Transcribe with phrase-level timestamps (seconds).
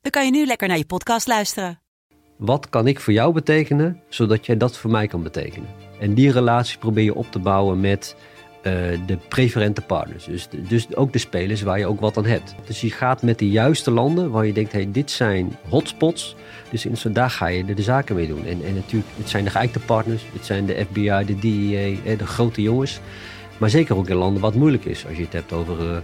[0.00, 1.80] dan kan je nu lekker naar je podcast luisteren.
[2.36, 5.68] Wat kan ik voor jou betekenen, zodat jij dat voor mij kan betekenen?
[6.00, 8.16] En die relatie probeer je op te bouwen met
[8.62, 8.72] eh,
[9.06, 10.24] de preferente partners.
[10.24, 12.54] Dus, dus ook de spelers waar je ook wat aan hebt.
[12.66, 16.36] Dus je gaat met de juiste landen waar je denkt, hey, dit zijn hotspots.
[16.70, 18.46] Dus in, daar ga je de, de zaken mee doen.
[18.46, 20.22] En, en natuurlijk, het zijn de geëikte partners.
[20.32, 23.00] Het zijn de FBI, de DEA, de grote jongens.
[23.58, 25.06] Maar zeker ook in landen wat moeilijk is.
[25.06, 26.02] Als je het hebt over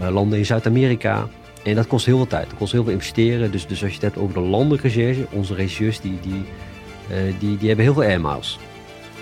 [0.00, 1.28] uh, landen in Zuid-Amerika.
[1.66, 2.50] En dat kost heel veel tijd.
[2.50, 3.50] Dat kost heel veel investeren.
[3.50, 5.26] Dus, dus als je het hebt over de landelijke recherche.
[5.30, 6.44] Onze regisseurs die, die,
[7.10, 8.58] uh, die, die hebben heel veel airmiles.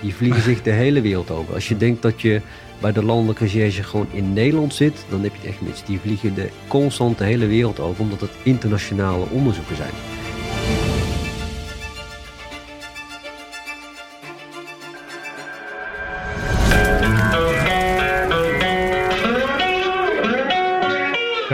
[0.01, 1.53] Die vliegen zich de hele wereld over.
[1.53, 2.41] Als je denkt dat je
[2.81, 5.83] bij de landelijke recherche gewoon in Nederland zit, dan heb je het echt mis.
[5.83, 9.93] Die vliegen de constant de hele wereld over, omdat het internationale onderzoeken zijn.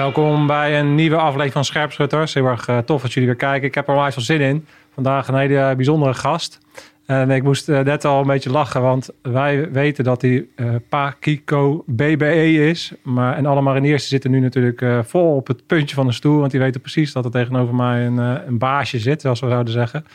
[0.01, 2.33] Welkom bij een nieuwe aflevering van Scherpschutters.
[2.33, 3.67] Heel erg uh, tof dat jullie weer kijken.
[3.67, 4.65] Ik heb er veel zin in.
[4.93, 6.59] Vandaag een hele bijzondere gast.
[7.05, 10.75] En ik moest uh, net al een beetje lachen, want wij weten dat hij uh,
[10.89, 12.91] Pakiko BBE is.
[13.03, 16.39] Maar, en alle mariniers zitten nu natuurlijk vol op het puntje van de stoel.
[16.39, 19.73] Want die weten precies dat er tegenover mij een, een baasje zit, zoals we zouden
[19.73, 20.05] zeggen.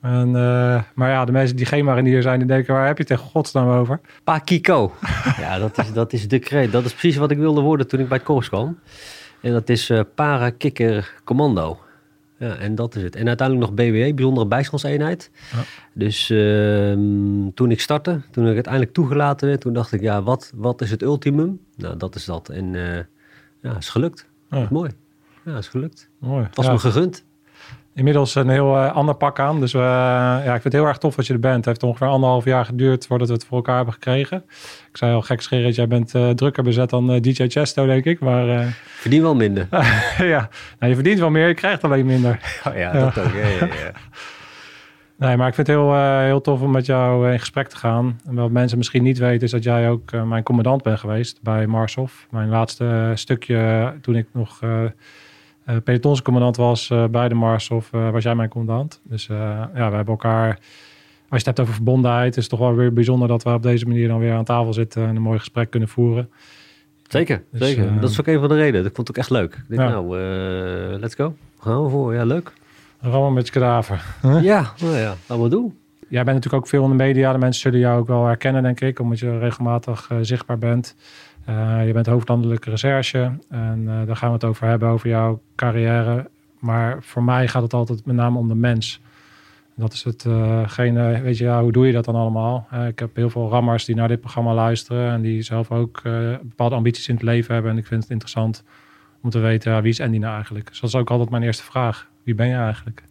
[0.00, 0.30] En,
[0.94, 3.30] maar ja, de mensen die geen marinier zijn, die denken, waar heb je het tegen
[3.30, 4.00] godsnaam over?
[4.24, 4.92] Pakiko.
[5.40, 6.72] ja, dat is, dat is de kreet.
[6.72, 8.78] Dat is precies wat ik wilde worden toen ik bij het korps kwam.
[9.42, 11.78] En dat is para-kikker commando.
[12.42, 13.16] Ja, en dat is het.
[13.16, 15.30] En uiteindelijk nog BWE, bijzondere bijstandseenheid.
[15.52, 15.62] Ja.
[15.92, 16.92] Dus uh,
[17.54, 20.90] toen ik startte, toen ik uiteindelijk toegelaten werd, toen dacht ik, ja, wat, wat is
[20.90, 21.60] het ultimum?
[21.76, 22.48] Nou, dat is dat.
[22.48, 22.98] En uh,
[23.62, 24.28] ja, is gelukt.
[24.50, 24.62] Ja.
[24.62, 24.90] Is mooi.
[25.44, 26.08] Ja, is gelukt.
[26.18, 26.44] Mooi.
[26.44, 27.24] Het was me gegund.
[27.94, 29.60] Inmiddels een heel uh, ander pak aan.
[29.60, 31.56] Dus uh, ja, ik vind het heel erg tof dat je er bent.
[31.56, 34.44] Het heeft ongeveer anderhalf jaar geduurd voordat we het voor elkaar hebben gekregen.
[34.90, 38.20] Ik zei al gek jij bent uh, drukker bezet dan DJ Chesto, denk ik.
[38.20, 39.66] Maar, Verdien wel minder.
[40.34, 40.48] ja,
[40.78, 42.40] nou, je verdient wel meer, je krijgt alleen minder.
[42.68, 43.32] Oh, ja, dat ook.
[43.32, 43.92] Ja, ja, ja.
[45.16, 47.76] Nee, maar ik vind het heel, uh, heel tof om met jou in gesprek te
[47.76, 48.20] gaan.
[48.26, 51.42] En wat mensen misschien niet weten, is dat jij ook uh, mijn commandant bent geweest
[51.42, 52.26] bij Marshof.
[52.30, 54.60] Mijn laatste stukje toen ik nog
[55.66, 59.00] uh, pelotonscommandant was bij de Marshof, was jij mijn commandant.
[59.02, 60.60] Dus ja, we hebben elkaar, als
[61.28, 63.86] je het hebt over verbondenheid, is het toch wel weer bijzonder dat we op deze
[63.86, 66.30] manier dan weer aan tafel zitten en een mooi gesprek kunnen voeren.
[67.08, 68.00] Zeker, dus, zeker.
[68.00, 68.82] dat is ook een van de redenen.
[68.82, 69.54] Dat vond ik echt leuk.
[69.54, 69.88] Ik denk, ja.
[69.88, 70.16] nou,
[70.98, 71.34] let's go.
[71.60, 72.14] Gaan we voor.
[72.14, 72.52] Ja, leuk.
[73.00, 74.04] Rammen met je kadaver.
[74.42, 75.78] Ja, nou ja, we doen.
[76.08, 77.32] Jij bent natuurlijk ook veel in de media.
[77.32, 80.96] De mensen zullen jou ook wel herkennen, denk ik, omdat je regelmatig zichtbaar bent.
[81.48, 85.40] Uh, je bent hoofdlandelijke recherche en uh, daar gaan we het over hebben, over jouw
[85.56, 86.30] carrière.
[86.58, 89.00] Maar voor mij gaat het altijd met name om de mens.
[89.74, 92.66] Dat is hetgene, weet je, ja, hoe doe je dat dan allemaal?
[92.88, 96.02] ik heb heel veel rammers die naar dit programma luisteren en die zelf ook
[96.42, 97.72] bepaalde ambities in het leven hebben.
[97.72, 98.64] En ik vind het interessant
[99.22, 100.68] om te weten, wie is Andy nou eigenlijk?
[100.68, 102.08] Dus dat is ook altijd mijn eerste vraag.
[102.22, 103.02] Wie ben je eigenlijk?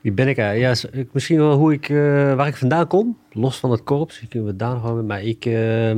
[0.00, 0.94] Wie ben ik eigenlijk?
[0.94, 1.88] Ja, misschien wel hoe ik,
[2.36, 3.18] waar ik vandaan kom.
[3.32, 4.22] Los van het korps.
[4.28, 5.06] Kunnen we daar nog met.
[5.06, 5.92] Maar ik, uh,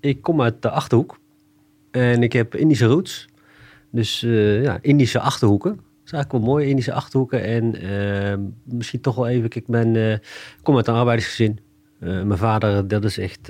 [0.00, 1.18] ik kom uit de Achterhoek.
[1.90, 3.28] En ik heb Indische roots.
[3.90, 5.70] Dus uh, ja, Indische Achterhoeken.
[5.70, 7.44] Dat is eigenlijk wel mooi, Indische Achterhoeken.
[7.44, 10.18] En ehm, misschien toch wel even, ik ben, eh,
[10.62, 11.60] kom uit een arbeidersgezin.
[11.98, 13.46] mijn vader, dat is echt,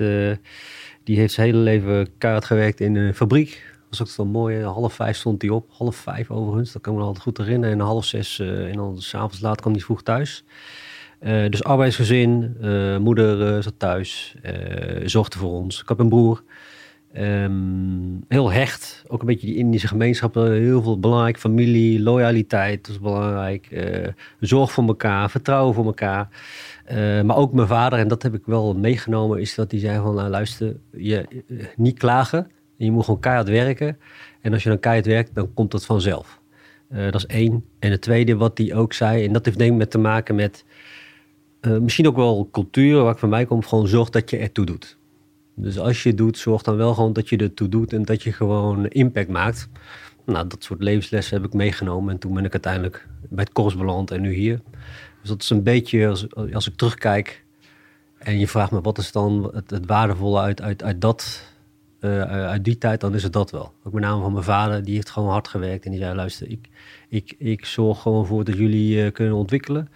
[1.03, 4.63] die heeft zijn hele leven keihard gewerkt in een fabriek was ook wel mooi.
[4.63, 5.69] Half vijf stond hij op.
[5.69, 6.71] Half vijf overigens.
[6.71, 7.79] Dat kan ik me altijd goed herinneren.
[7.79, 10.43] En half zes en dan s'avonds laat kwam hij vroeg thuis.
[11.23, 12.57] Uh, dus arbeidsgezin.
[12.61, 14.35] Uh, moeder zat thuis.
[15.03, 15.81] zorgde voor ons.
[15.81, 16.43] Ik heb een broer.
[17.17, 19.03] Um, heel hecht.
[19.07, 20.35] Ook een beetje die Indische gemeenschap.
[20.35, 21.39] Heel veel belangrijk.
[21.39, 22.85] Familie, loyaliteit.
[22.85, 23.85] Dat is belangrijk.
[24.39, 25.29] zorg voor elkaar.
[25.29, 26.27] Vertrouwen voor elkaar.
[27.23, 30.15] maar ook mijn vader, en dat heb ik wel meegenomen, is dat hij zei van,
[30.15, 31.43] nou, luister, je,
[31.75, 32.39] niet klagen
[32.77, 33.97] en je moet gewoon keihard werken.
[34.41, 36.39] En als je dan keihard werkt, dan komt dat vanzelf.
[36.89, 37.65] Dat is één.
[37.79, 40.35] En het tweede wat hij ook zei, en dat heeft denk ik met te maken
[40.35, 40.65] met
[41.61, 44.65] uh, misschien ook wel cultuur, waar ik van mij kom, gewoon zorg dat je ertoe
[44.65, 44.97] doet.
[45.55, 48.23] Dus als je het doet, zorg dan wel gewoon dat je ertoe doet en dat
[48.23, 49.69] je gewoon impact maakt.
[50.25, 53.75] Nou, dat soort levenslessen heb ik meegenomen en toen ben ik uiteindelijk bij het korps
[53.75, 54.61] beland en nu hier.
[55.21, 57.43] Dus dat is een beetje, als, als ik terugkijk
[58.17, 61.49] en je vraagt me wat is dan het, het waardevolle uit, uit, uit dat
[62.01, 63.73] eh, uit die tijd, dan is het dat wel.
[63.83, 65.85] Ook met name van mijn vader, die heeft gewoon hard gewerkt.
[65.85, 66.69] En die zei, luister, ik,
[67.09, 69.89] ik, ik zorg gewoon voor dat jullie eh, kunnen ontwikkelen.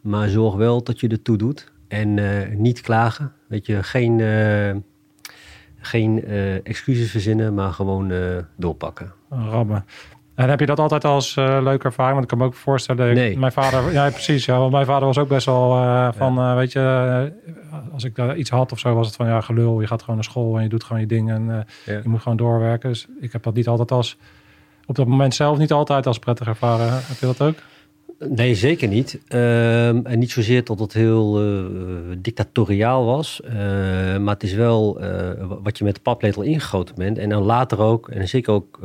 [0.00, 1.72] Maar zorg wel dat je er toe doet.
[1.88, 3.32] En eh, niet klagen.
[3.46, 4.74] Weet je, geen, eh,
[5.76, 8.12] geen eh, excuses verzinnen, maar gewoon
[8.56, 9.12] doorpakken.
[9.30, 9.84] Rammen.
[10.34, 12.12] En heb je dat altijd als eh, leuke ervaring?
[12.12, 13.38] Want ik kan me ook voorstellen, Nee.
[13.38, 15.70] mijn vader, ja precies, ja, want mijn vader was ook best wel
[16.12, 17.32] van, weet je,
[17.92, 20.14] als ik daar iets had of zo, was het van, ja, gelul, je gaat gewoon
[20.16, 21.92] naar school en je doet gewoon je dingen en Ja.
[22.02, 22.88] je moet gewoon doorwerken.
[22.88, 24.16] Dus ik heb dat niet altijd als,
[24.86, 26.88] op dat moment zelf niet altijd als prettig ervaren.
[26.92, 27.56] Heb je dat ook?
[28.28, 29.20] Nee, zeker niet.
[29.28, 31.64] Ehm, en niet zozeer dat het heel eh,
[32.18, 33.40] dictatoriaal was.
[33.40, 33.52] Eh,
[34.16, 37.18] maar het is wel eh, wat je met de paplepel ingegoten bent.
[37.18, 38.78] En dan later ook, en zeker ook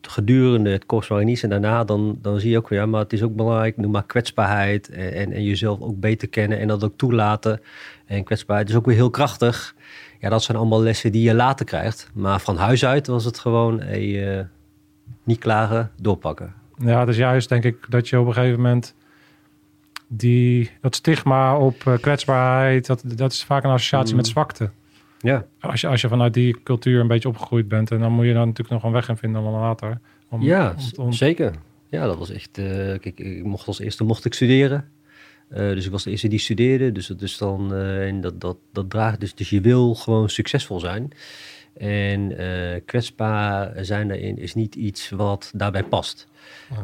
[0.00, 3.22] gedurende het Corps Mariniers en daarna, dan, dan zie je ook ja, maar het is
[3.22, 4.88] ook belangrijk, noem maar kwetsbaarheid.
[4.88, 7.60] En, en, jezelf ook beter kennen en dat ook toelaten.
[8.06, 9.74] En kwetsbaarheid is ook weer heel krachtig.
[10.20, 12.10] Ja, dat zijn allemaal lessen die je later krijgt.
[12.14, 14.48] Maar van huis uit was het gewoon hey,
[15.24, 16.61] niet klagen, doorpakken.
[16.84, 18.94] Ja, het is juist denk ik dat je op een gegeven moment
[20.08, 24.16] die, dat stigma op eh, kwetsbaarheid, dat, dat is vaak een associatie Mm.
[24.16, 24.70] met zwakte.
[25.20, 25.46] Ja.
[25.60, 27.90] Als je, als je vanuit die cultuur een beetje opgegroeid bent.
[27.90, 30.00] En dan moet je dan natuurlijk nog een weg in vinden dan later.
[30.28, 31.52] Om, Ja, om- om- zeker.
[31.88, 32.58] Ja, dat was echt.
[32.58, 32.64] eh,
[32.98, 34.88] kijk, ik mocht als eerste mocht ik studeren.
[35.48, 36.92] Eh, dus ik was de eerste die studeerde.
[36.92, 37.74] Dus dat is dan.
[37.74, 39.20] en dat, dat, dat draagt.
[39.20, 41.10] Dus, dus je wil gewoon succesvol zijn.
[41.76, 42.32] En
[42.84, 46.26] kwetsbaar zijn daarin is niet iets wat daarbij past.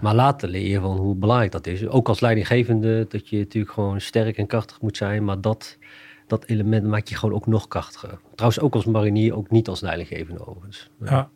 [0.00, 1.86] Maar later leer je van hoe belangrijk dat is.
[1.86, 5.24] Ook als leidinggevende, dat je natuurlijk gewoon sterk en krachtig moet zijn.
[5.24, 5.78] Maar dat,
[6.26, 8.18] dat element maakt je gewoon ook nog krachtiger.
[8.34, 10.90] Trouwens, ook als marinier, ook niet als leidinggevende overigens.
[11.04, 11.30] ja.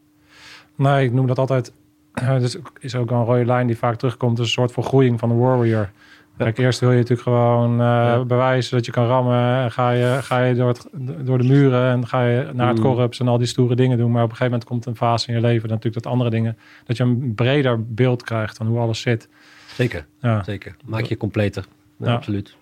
[0.76, 1.72] Nee, ik noem dat altijd.
[2.40, 4.36] dus is ook een rode lijn die vaak terugkomt.
[4.36, 5.90] Dus een soort vergroeiing van de warrior.
[6.36, 8.24] Kijk, eerst wil je natuurlijk gewoon Ja.
[8.24, 9.62] bewijzen dat je kan rammen.
[9.62, 10.88] En ga je, ga je door, het,
[11.26, 12.82] door de muren en ga je naar het Mm.
[12.84, 14.10] korps en al die stoere dingen doen.
[14.10, 16.58] Maar op een gegeven moment komt een fase in je leven, natuurlijk dat andere dingen,
[16.84, 19.28] dat je een breder beeld krijgt van hoe alles zit.
[19.74, 20.06] Zeker.
[20.20, 20.42] Ja.
[20.44, 20.76] Zeker.
[20.84, 21.64] Maak je completer.
[21.96, 22.14] Ja, Ja.
[22.14, 22.56] Absoluut.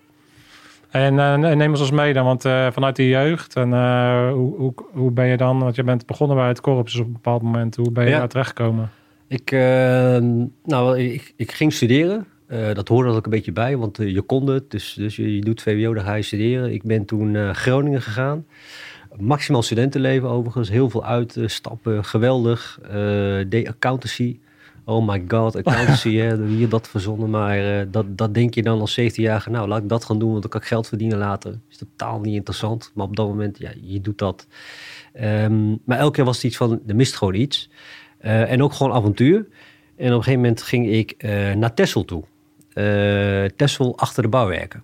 [0.90, 3.69] En eh, neem ons eens mee dan, want eh, vanuit die jeugd en
[4.31, 7.06] hoe, hoe, hoe ben je dan, want je bent begonnen bij het korps dus op
[7.06, 8.90] een bepaald moment, hoe ben je daar terechtgekomen?
[9.28, 9.50] Ik,
[10.64, 12.26] nou, ik, ik ging studeren.
[12.50, 14.70] Eh, dat hoorde er ook een beetje bij, want eh, je kon het.
[14.70, 16.73] Dus, dus je, je doet VWO, dan ga je studeren.
[16.73, 18.47] Ik ben toen naar Groningen gegaan.
[19.17, 20.70] Maximaal studentenleven overigens.
[20.70, 22.05] Heel veel uitstappen.
[22.05, 22.79] Geweldig.
[22.82, 24.38] Eh deed accountancy.
[24.85, 26.17] Oh my god, accountancy.
[26.23, 27.31] hè, hier dat verzonnen.
[27.31, 29.50] Maar eh, dat, dat denk je dan als 17-jarige.
[29.50, 31.58] Nou, laat ik dat gaan doen, want dan kan ik geld verdienen later.
[31.70, 32.91] Is totaal niet interessant.
[32.94, 34.47] Maar op dat moment, ja, je doet dat.
[35.12, 37.70] Ehm, maar elke keer was het iets van, er mist gewoon iets.
[38.19, 39.37] Eh, en ook gewoon avontuur.
[39.97, 42.25] En op een gegeven moment ging ik eh, naar Texel toe.
[42.72, 44.82] Eh Texel achter de bouwwerken.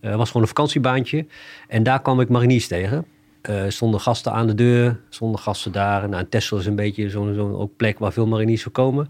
[0.00, 1.26] Het was gewoon een vakantiebaantje.
[1.68, 3.04] En daar kwam ik mariniers tegen.
[3.40, 6.08] Eh stonden gasten aan de deur, stonden gasten daar.
[6.08, 9.08] Nou, is een beetje zo'n ook plek waar veel mariniers voor komen.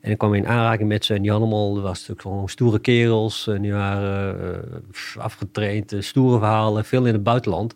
[0.00, 1.14] En ik kwam in aanraking met ze.
[1.14, 3.46] En die allemaal, er was natuurlijk gewoon stoere kerels.
[3.46, 7.74] En die waren eh, afgetraind, eh, stoere verhalen, veel in het buitenland.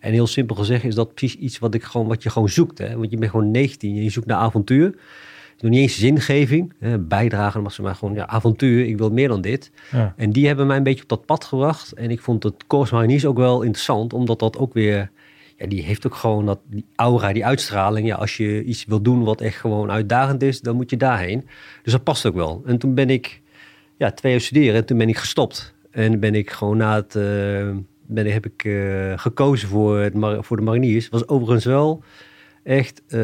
[0.00, 2.78] En heel simpel gezegd is dat precies iets wat, ik gewoon, wat je gewoon zoekt.
[2.78, 2.96] Hè?
[2.96, 4.94] Want je bent gewoon 19 en je zoekt naar avontuur.
[5.58, 8.86] Nog niet eens zingeving, hè, bijdragen, maar ze maar gewoon ja, avontuur.
[8.86, 9.70] Ik wil meer dan dit.
[9.90, 10.14] Ja.
[10.16, 11.92] En die hebben mij een beetje op dat pad gebracht.
[11.92, 15.10] En ik vond het Corps Mariniers ook wel interessant, omdat dat ook weer...
[15.56, 18.06] Ja, die heeft ook gewoon dat, die aura, die uitstraling.
[18.06, 21.48] Ja, als je iets wil doen wat echt gewoon uitdagend is, dan moet je daarheen.
[21.82, 22.62] Dus dat past ook wel.
[22.66, 23.40] En toen ben ik
[23.96, 25.74] ja, twee jaar studeren en toen ben ik gestopt.
[25.90, 27.14] En ben ik gewoon na het...
[27.14, 27.70] eh,
[28.06, 31.08] ben, heb ik eh, gekozen voor, het, voor de mariniers.
[31.08, 32.02] was overigens wel
[32.62, 33.20] echt, eh,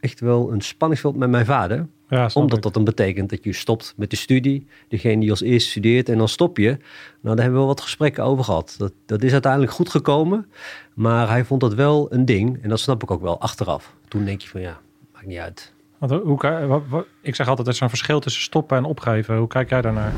[0.00, 2.62] echt wel een spanningsveld met mijn vader Ja, omdat ik.
[2.62, 4.66] dat dan betekent dat je stopt met de studie.
[4.88, 6.68] Degene die als eerste studeert en dan stop je.
[6.68, 6.78] Nou,
[7.20, 8.74] daar hebben we wel wat gesprekken over gehad.
[8.78, 10.46] Dat, dat is uiteindelijk goed gekomen.
[10.94, 12.62] Maar hij vond dat wel een ding.
[12.62, 13.94] En dat snap ik ook wel achteraf.
[14.08, 14.78] Toen denk je van ja,
[15.12, 15.72] maakt niet uit.
[15.98, 18.84] Want hoe, ki- wat, wat- ik zeg altijd, er is een verschil tussen stoppen en
[18.84, 19.36] opgeven.
[19.36, 20.12] Hoe kijk jij daarnaar?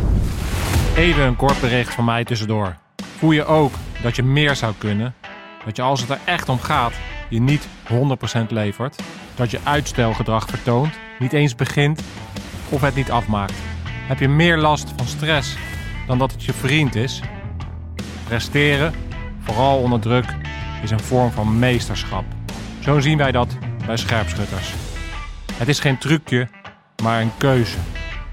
[0.96, 2.76] Even een kort bericht van mij tussendoor.
[3.02, 5.14] Voel je ook dat je meer zou kunnen?
[5.64, 6.92] Dat je als het er echt om gaat,
[7.30, 9.02] je niet 100% levert?
[9.38, 12.02] Dat je uitstelgedrag vertoont, niet eens begint
[12.68, 13.54] of het niet afmaakt?
[13.86, 15.56] Heb je meer last van stress
[16.06, 17.20] dan dat het je vriend is?
[18.24, 18.94] Presteren,
[19.40, 20.36] vooral onder druk,
[20.82, 22.24] is een vorm van meesterschap.
[22.80, 24.72] Zo zien wij dat bij scherpschutters.
[25.52, 26.48] Het is geen trucje,
[27.02, 27.78] maar een keuze.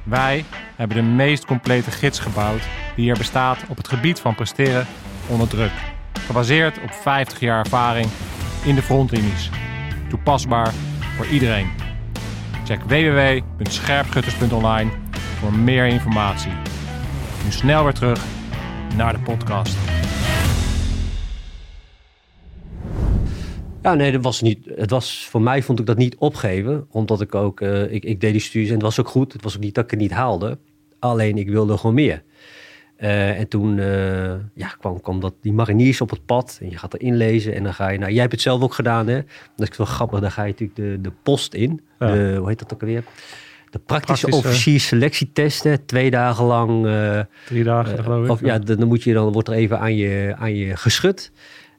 [0.04, 0.46] Wij
[0.76, 2.62] hebben de meest complete gids gebouwd
[2.96, 4.88] die er bestaat op het gebied van presteren
[5.28, 5.72] onder druk.
[6.26, 8.08] Gebaseerd op 50 jaar ervaring
[8.64, 9.50] in de frontlinies.
[10.10, 10.74] Toepasbaar
[11.16, 11.68] voor iedereen.
[12.66, 14.92] Check www.scherpschutters.online
[15.40, 16.52] voor meer informatie.
[17.44, 18.26] Nu snel weer terug
[18.96, 19.78] naar de podcast.
[23.82, 24.70] Ja, nee, dat was niet.
[24.76, 28.22] Het was voor mij vond ik dat niet opgeven, omdat ik ook, eh, ik, ik
[28.22, 29.34] deed die studies en het was ook goed.
[29.34, 30.58] Het was ook niet dat ik het niet haalde.
[31.00, 32.24] Alleen ik wilde gewoon meer.
[32.98, 36.58] Eh, en toen eh, ja, kwam, kwam dat, die mariniers op het pad.
[36.62, 37.54] En je gaat erin lezen.
[37.54, 37.98] En dan ga je...
[37.98, 39.22] Nou, jij hebt het zelf ook gedaan, hè?
[39.56, 40.20] Dat is wel grappig.
[40.20, 41.82] Dan ga je natuurlijk de, de post in.
[42.00, 42.12] Ja.
[42.12, 43.04] De, hoe heet dat ook alweer?
[43.70, 45.86] De praktische, Praktische- officier selectietesten.
[45.86, 46.86] Twee dagen lang...
[46.86, 48.32] eh, Drie dagen, geloof ik.
[48.32, 51.32] Of, ja, dan, dan moet je, dan wordt er even aan je, aan je geschud.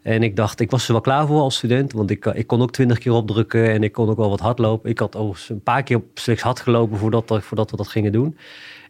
[0.03, 1.93] En ik dacht, ik was er wel klaar voor als student.
[1.93, 4.91] Want ik, ik kon ook twintig keer opdrukken en ik kon ook wel wat hardlopen.
[4.91, 8.37] Ik had overigens een paar keer slechts hard gelopen voordat, voordat we dat gingen doen.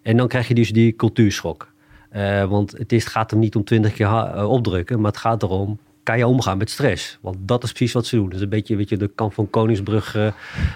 [0.03, 1.75] En dan krijg je dus die cultuurschok.
[2.11, 5.43] Eh, want het, is, gaat hem niet om twintig keer eh, opdrukken, maar het gaat
[5.43, 7.19] erom, kan je omgaan met stress?
[7.21, 8.25] Want dat is precies wat ze doen.
[8.25, 10.17] Dat is een beetje, weet je, de kamp van Koningsbrug,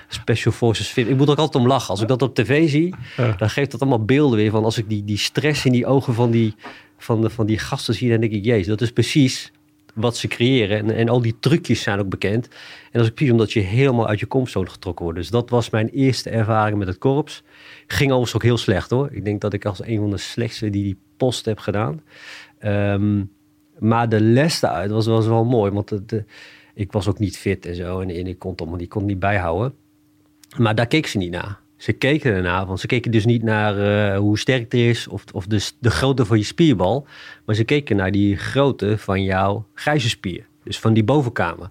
[0.08, 1.08] Special Forces film.
[1.08, 1.90] Ik moet er ook altijd om lachen.
[1.90, 3.32] Als ik dat op tv zie, Ja.
[3.38, 6.14] dan geeft dat allemaal beelden weer van als ik die, die stress in die ogen
[6.14, 6.54] van die,
[6.98, 9.52] van, de, van die gasten zie, dan denk ik, jezus, dat is precies
[9.94, 10.78] wat ze creëren.
[10.78, 12.48] En, en al die trucjes zijn ook bekend.
[12.48, 15.18] En dat is precies omdat je helemaal uit je comfortzone getrokken wordt.
[15.20, 17.42] Dus dat was mijn eerste ervaring met het korps.
[17.92, 19.08] Ging overigens ook heel slecht hoor.
[19.12, 22.02] Ik denk dat ik als een van de slechtste die die post heb gedaan.
[22.58, 23.24] Ehm,
[23.78, 25.70] maar de les daaruit was, was wel mooi.
[25.70, 25.92] Want
[26.74, 28.00] ik was ook niet fit en zo.
[28.00, 29.74] En, ik kon het allemaal die kon niet bijhouden.
[30.58, 31.58] Maar daar keek ze niet naar.
[31.76, 35.24] Ze keken ernaar, want ze keken dus niet naar eh, hoe sterk het is of,
[35.32, 37.06] of de, de grootte van je spierbal.
[37.44, 40.46] Maar ze keken naar die grootte van jouw grijze spier.
[40.64, 41.70] Dus van die bovenkamer.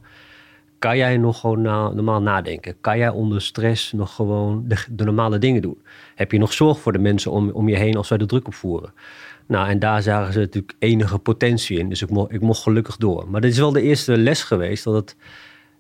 [0.80, 2.76] Kan jij nog gewoon na- normaal nadenken?
[2.82, 5.78] Kan jij onder stress nog gewoon de, de normale dingen doen?
[6.16, 8.48] Heb je nog zorg voor de mensen om, om je heen als zij de druk
[8.48, 8.94] opvoeren?
[9.46, 11.90] Nou, en daar zagen ze natuurlijk enige potentie in.
[11.90, 13.30] Dus ik mocht, ik mocht gelukkig door.
[13.30, 14.84] Maar dit is wel de eerste les geweest.
[14.84, 15.16] Dat het,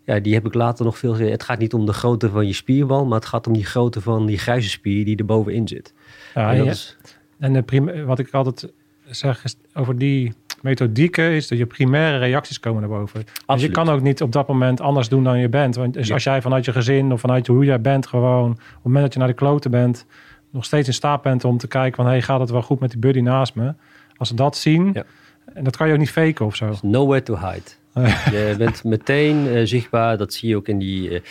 [0.04, 1.16] ja, die heb ik later nog veel.
[1.18, 4.02] Het gaat niet om de grootte van je spierbal, maar het gaat om die grootte
[4.02, 5.94] van die grijze spier die er bovenin zit.
[6.34, 6.98] Ja, En is-
[7.40, 8.74] En de wat ik altijd
[9.10, 13.24] zeg over die methodieken is dat je primaire reacties komen naar boven.
[13.46, 15.76] Dus je kan ook niet op dat moment anders doen dan je bent.
[15.76, 16.14] Want dus Ja.
[16.14, 19.14] als jij vanuit je gezin of vanuit hoe jij bent gewoon, op het moment dat
[19.14, 20.06] je naar de kloten bent,
[20.52, 22.90] nog steeds in staat bent om te kijken van, hey, gaat het wel goed met
[22.92, 23.74] die buddy naast me?
[24.18, 25.04] Als ze dat zien, Ja.
[25.54, 26.74] en dat kan je ook niet faken of zo.
[26.82, 27.62] Nowhere to hide.
[28.38, 30.18] je bent meteen eh, zichtbaar.
[30.18, 31.10] Dat zie je ook in die...
[31.10, 31.22] eh,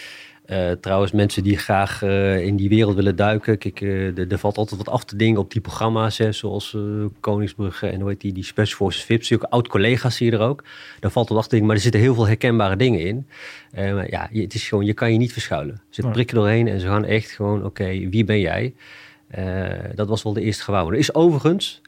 [0.48, 3.58] eh, trouwens, mensen die graag eh, in die wereld willen duiken.
[3.58, 6.18] Kijk, eh, er er valt altijd wat af te dingen op die programma's.
[6.18, 6.76] Hè, zoals
[7.20, 9.32] Koningsbrugge en hoe heet die, die Special Forces VIPs.
[9.32, 10.64] Ook oud-collega's zie je er ook.
[11.00, 13.26] Daar valt wat af te dingen, maar er zitten heel veel herkenbare dingen in.
[13.74, 15.80] Maar ja, je, het is gewoon, je kan je niet verschuilen.
[15.88, 16.10] Ze Nee.
[16.12, 18.74] prikken doorheen en ze gaan echt gewoon, oké, wie ben jij?
[19.94, 21.02] Dat was wel de eerste gewaarwording.
[21.04, 21.80] Er is overigens,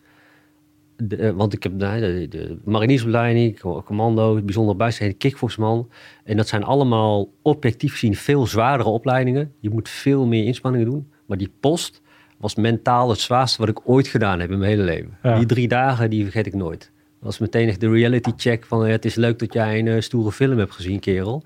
[1.02, 5.88] de, eh, want ik heb de, de mariniersopleiding, co- commando, bijzonder bijstand, kickforceman.
[6.24, 9.52] En dat zijn allemaal objectief gezien veel zwaardere opleidingen.
[9.60, 11.08] Je moet veel meer inspanningen doen.
[11.26, 12.02] Maar die post
[12.38, 15.18] was mentaal het zwaarste wat ik ooit gedaan heb in mijn hele leven.
[15.22, 15.36] Ja.
[15.36, 16.80] Die drie dagen, die vergeet ik nooit.
[16.80, 18.84] Dat was meteen echt de reality check van...
[18.84, 21.42] eh, het is leuk dat jij een eh, stoere film hebt gezien, kerel.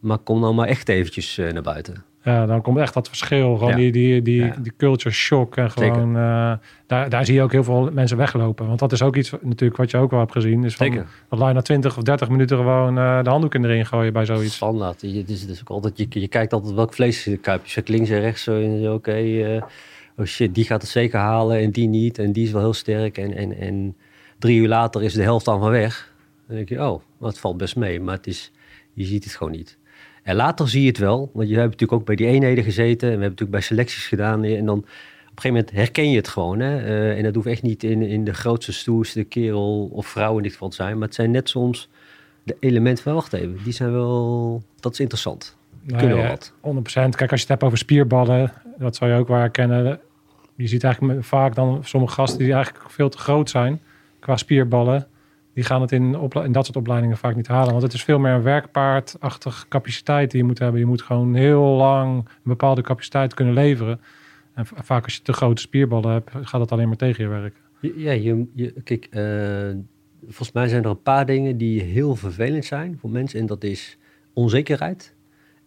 [0.00, 2.04] Maar kom nou maar echt eventjes naar buiten.
[2.26, 3.56] Ja, dan komt echt dat verschil.
[3.56, 3.76] Gewoon Ja.
[3.76, 4.56] die, die, die, Ja.
[4.62, 5.56] die culture shock.
[5.56, 6.52] En gewoon, eh,
[6.86, 8.66] daar, daar zie je ook heel veel mensen weglopen.
[8.66, 10.64] Want dat is ook iets natuurlijk wat je ook wel hebt gezien.
[10.64, 11.06] Is van, Zeker.
[11.28, 14.54] dat na 20 of 30 minuten gewoon eh, de handdoek erin gooien bij zoiets.
[14.54, 15.00] Standaard.
[15.00, 17.38] Je, het is, het is ook altijd, je, je kijkt altijd welk vlees in.
[17.42, 18.90] Je zet links en rechts in.
[18.90, 19.62] Oké, eh,
[20.16, 22.18] oh shit, die gaat het zeker halen en die niet.
[22.18, 23.18] En die is wel heel sterk.
[23.18, 23.96] En, en, en
[24.38, 26.12] drie uur later is de helft al van weg.
[26.46, 28.00] Dan denk je, oh, het valt best mee.
[28.00, 28.52] Maar het is,
[28.92, 29.78] je ziet het gewoon niet.
[30.26, 31.30] En later zie je het wel.
[31.32, 33.08] Want je hebt natuurlijk ook bij die eenheden gezeten.
[33.08, 34.44] En we hebben natuurlijk bij selecties gedaan.
[34.44, 34.90] En dan op een
[35.34, 36.60] gegeven moment herken je het gewoon.
[36.60, 36.78] Hè?
[36.78, 40.42] Eh, en dat hoeft echt niet in, in de grootste, stoerste kerel of vrouw in
[40.42, 40.98] dit geval te zijn.
[40.98, 41.88] Maar het zijn net soms
[42.42, 45.56] de elementen van, wacht even, die zijn wel, dat is interessant.
[45.82, 46.52] Nee, Kunnen we wat.
[46.52, 47.16] 100%.
[47.16, 50.00] Kijk, als je het hebt over spierballen, dat zou je ook wel herkennen.
[50.54, 53.80] Je ziet eigenlijk vaak dan sommige gasten die eigenlijk veel te groot zijn
[54.18, 55.06] qua spierballen.
[55.56, 56.12] Die gaan het in,
[56.52, 57.70] dat soort opleidingen vaak niet halen.
[57.70, 60.80] Want het is veel meer een werkpaardachtig capaciteit die je moet hebben.
[60.80, 64.00] Je moet gewoon heel lang een bepaalde capaciteit kunnen leveren.
[64.54, 67.60] En vaak als je te grote spierballen hebt, gaat dat alleen maar tegen je werken.
[67.80, 68.72] Ja, je, je,
[69.10, 69.78] eh,
[70.24, 73.40] volgens mij zijn er een paar dingen die heel vervelend zijn voor mensen.
[73.40, 73.98] En dat is
[74.32, 75.14] onzekerheid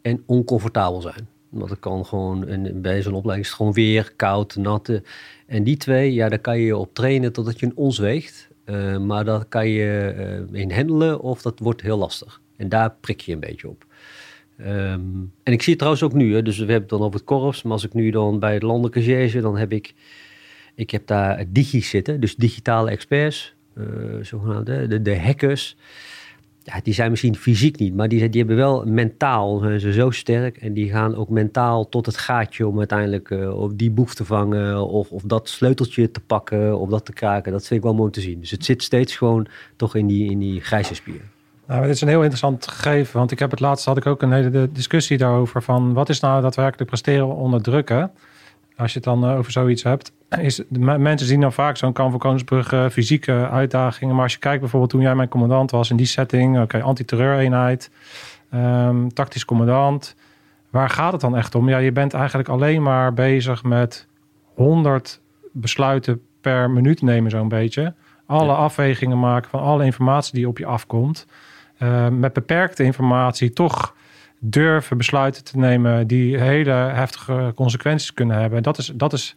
[0.02, 1.28] en oncomfortabel zijn.
[1.50, 5.04] Want het kan gewoon, en bij zo'n opleiding is het gewoon weer, koud, natte.
[5.46, 8.49] En die twee, ja, daar kan je op trainen totdat je een ons weegt.
[8.70, 10.14] Eh, maar dat kan je
[10.52, 12.42] eh, in handelen of dat wordt heel lastig.
[12.58, 13.86] En daar prik je een beetje op.
[14.58, 15.02] Ehm,
[15.44, 17.24] en ik zie het trouwens ook nu, hè, dus we hebben het dan over het
[17.24, 17.64] korps.
[17.64, 19.94] Maar als ik nu dan bij het landelijke dan heb ik,
[20.76, 22.20] ik heb daar digi's zitten.
[22.20, 23.84] Dus digitale experts, eh
[24.22, 25.78] zogenaamde, de, de hackers.
[26.74, 30.58] Ja, die zijn misschien fysiek niet, maar die, die hebben wel mentaal, zijn zo sterk.
[30.58, 34.26] En die gaan ook mentaal tot het gaatje om uiteindelijk eh, op die boef te
[34.26, 34.88] vangen.
[34.88, 37.52] Of, of dat sleuteltje te pakken, of dat te kraken.
[37.52, 38.40] Dat vind ik wel mooi te zien.
[38.40, 41.22] Dus het zit steeds gewoon toch in die, in die grijze spier.
[41.68, 44.22] Nou, dit is een heel interessant gegeven, want ik heb het laatst had ik ook
[44.22, 48.12] een hele discussie daarover van wat is nou daadwerkelijk presteren onder drukken.
[48.76, 51.78] Als je het dan eh, over zoiets hebt, is de me- mensen zien dan vaak
[51.78, 54.14] zo'n kamp van Koningsbrugge fysieke uitdagingen.
[54.16, 57.92] Maar als je kijkt bijvoorbeeld toen jij mijn commandant was in die setting, oké, anti-terreureenheid,
[58.52, 60.16] ehm, tactisch commandant.
[60.70, 61.70] Waar gaat het dan echt om?
[61.70, 64.08] Ja, je bent eigenlijk alleen maar bezig met
[64.56, 65.22] 100
[65.52, 67.94] besluiten per minuut nemen, zo'n beetje.
[68.26, 68.54] Alle Ja.
[68.58, 71.26] afwegingen maken van alle informatie die op je afkomt.
[71.78, 73.96] Eh, met beperkte informatie toch
[74.40, 78.58] durven besluiten te nemen die hele heftige consequenties kunnen hebben.
[78.58, 79.36] En dat is, dat is,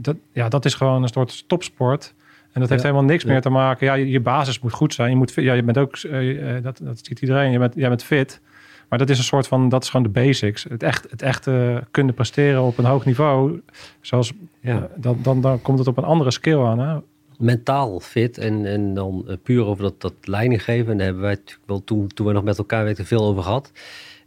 [0.00, 2.14] dat, ja, dat is gewoon een soort topsport.
[2.52, 2.88] En dat heeft Ja.
[2.88, 3.30] helemaal niks Ja.
[3.30, 3.86] meer te maken.
[3.86, 5.10] Ja, je, je basis moet goed zijn.
[5.10, 7.88] Je, moet, ja, je bent ook, eh, eh, dat, dat ziet iedereen, je bent, jij
[7.88, 8.40] bent fit.
[8.88, 10.66] Maar dat is een soort van, dat is gewoon de basics.
[10.68, 13.60] Het echt, het echte kunnen presteren op een hoog niveau.
[14.00, 14.76] Zoals, Ja.
[14.76, 16.78] eh, dan, dan, dan komt het op een andere skill aan.
[16.78, 16.98] Hè?
[17.38, 20.90] mentaal fit en, en dan puur over dat, dat leiding geven.
[20.92, 23.42] En daar hebben wij natuurlijk wel toen, toen we nog met elkaar werkten veel over
[23.42, 23.72] gehad.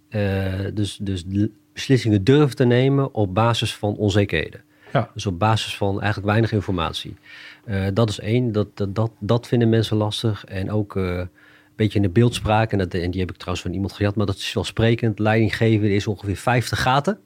[0.09, 0.21] Eh,
[0.73, 1.25] dus, dus
[1.73, 4.61] beslissingen durven te nemen op basis van onzekerheden.
[4.93, 5.09] Ja.
[5.13, 7.15] Dus op basis van eigenlijk weinig informatie.
[7.65, 10.45] Eh, dat is één, dat, dat, dat, vinden mensen lastig.
[10.45, 11.29] En ook eh, een
[11.75, 14.25] beetje in de beeldspraak, en, dat, en die heb ik trouwens van iemand gehad, maar
[14.25, 15.19] dat is wel sprekend.
[15.19, 17.19] Leiding geven is ongeveer 50 gaten,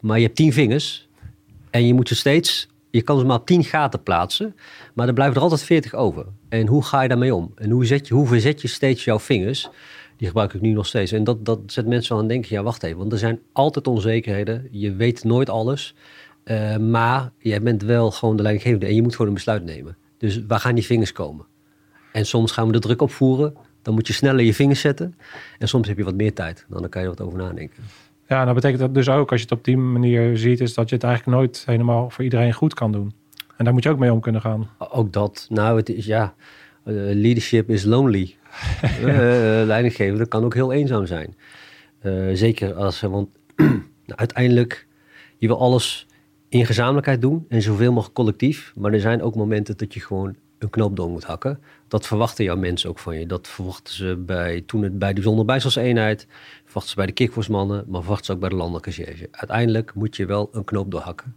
[0.00, 1.08] maar je hebt 10 vingers.
[1.70, 4.56] En je moet ze steeds, je kan ze maar op 10 gaten plaatsen,
[4.94, 6.26] maar er blijven er altijd 40 over.
[6.48, 7.52] En hoe ga je daarmee om?
[7.56, 9.68] En hoe, zet je, hoe verzet je steeds jouw vingers?
[10.16, 11.12] Die gebruik ik nu nog steeds.
[11.12, 14.68] En dat, dat zet mensen aan denken, ja wacht even, want er zijn altijd onzekerheden.
[14.70, 15.94] Je weet nooit alles.
[16.44, 19.96] Eh, maar jij bent wel gewoon de leidinggevende en je moet gewoon een besluit nemen.
[20.18, 21.46] Dus waar gaan die vingers komen?
[22.12, 23.54] En soms gaan we de druk opvoeren.
[23.82, 25.14] Dan moet je sneller je vingers zetten.
[25.58, 26.66] En soms heb je wat meer tijd.
[26.68, 27.82] Dan kan je er wat over nadenken.
[28.28, 30.88] Ja, dat betekent dat dus ook, als je het op die manier ziet, is dat
[30.88, 33.12] je het eigenlijk nooit helemaal voor iedereen goed kan doen.
[33.56, 34.70] En daar moet je ook mee om kunnen gaan.
[34.78, 35.46] Ook dat.
[35.48, 36.34] Nou, het is ja.
[36.84, 38.34] eh, leadership is lonely.
[38.82, 39.08] Eh,
[39.64, 41.36] leidinggeven, dat kan ook heel eenzaam zijn.
[41.98, 43.28] Eh, zeker als, want
[44.06, 44.86] uiteindelijk,
[45.38, 46.06] je wil alles
[46.52, 48.72] in gezamenlijkheid doen en zoveel mogelijk collectief.
[48.76, 51.58] Maar er zijn ook momenten dat je gewoon een knoop door moet hakken.
[51.88, 53.26] Dat verwachten jouw mensen ook van je.
[53.26, 56.26] Dat verwachten ze bij, toen het bij de zonderbijstelseenheid,
[56.64, 59.28] verwachten ze bij de kickforce-mannen, maar verwachten ze ook bij de landelijke recherche.
[59.30, 61.36] Uiteindelijk moet je wel een knoop doorhakken.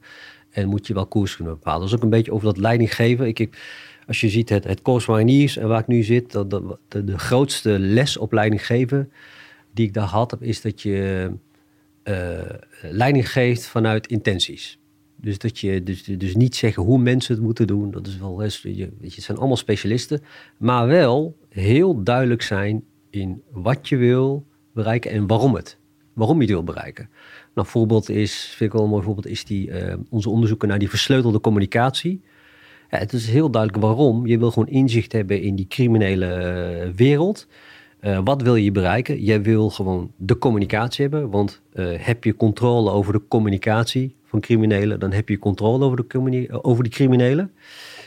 [0.49, 1.79] En moet je wel koers kunnen bepalen.
[1.79, 3.27] Dat is ook een beetje over dat leiding geven.
[3.27, 3.49] Ik,
[4.07, 6.49] als je ziet het, het Corps Mariniers en waar ik nu zit, dat,
[6.87, 9.11] de, grootste les op leiding geven
[9.73, 11.31] die ik daar heb, is dat je
[12.03, 12.39] eh,
[12.81, 14.79] leiding geeft vanuit intenties.
[15.25, 17.91] Dus dat je dus, dus niet zeggen hoe mensen het moeten doen.
[17.91, 20.21] Dat is wel, hè, je, weet je, het zijn allemaal specialisten.
[20.57, 25.77] Maar wel heel duidelijk zijn in wat je wil bereiken en waarom het.
[26.13, 27.09] Waarom je het wil bereiken.
[27.55, 30.79] Nou, voorbeeld is, vind ik wel een mooi voorbeeld, is die, eh, onze onderzoeken naar
[30.79, 32.21] die versleutelde communicatie.
[32.89, 34.27] Ja, het is heel duidelijk waarom.
[34.27, 37.47] Je wil gewoon inzicht hebben in die criminele eh, wereld.
[38.05, 39.23] Eh, wat wil je bereiken?
[39.23, 41.29] Jij wil gewoon de communicatie hebben.
[41.29, 46.07] Want eh, heb je controle over de communicatie van criminelen, dan heb je controle over
[46.07, 47.51] de, eh, over die criminelen.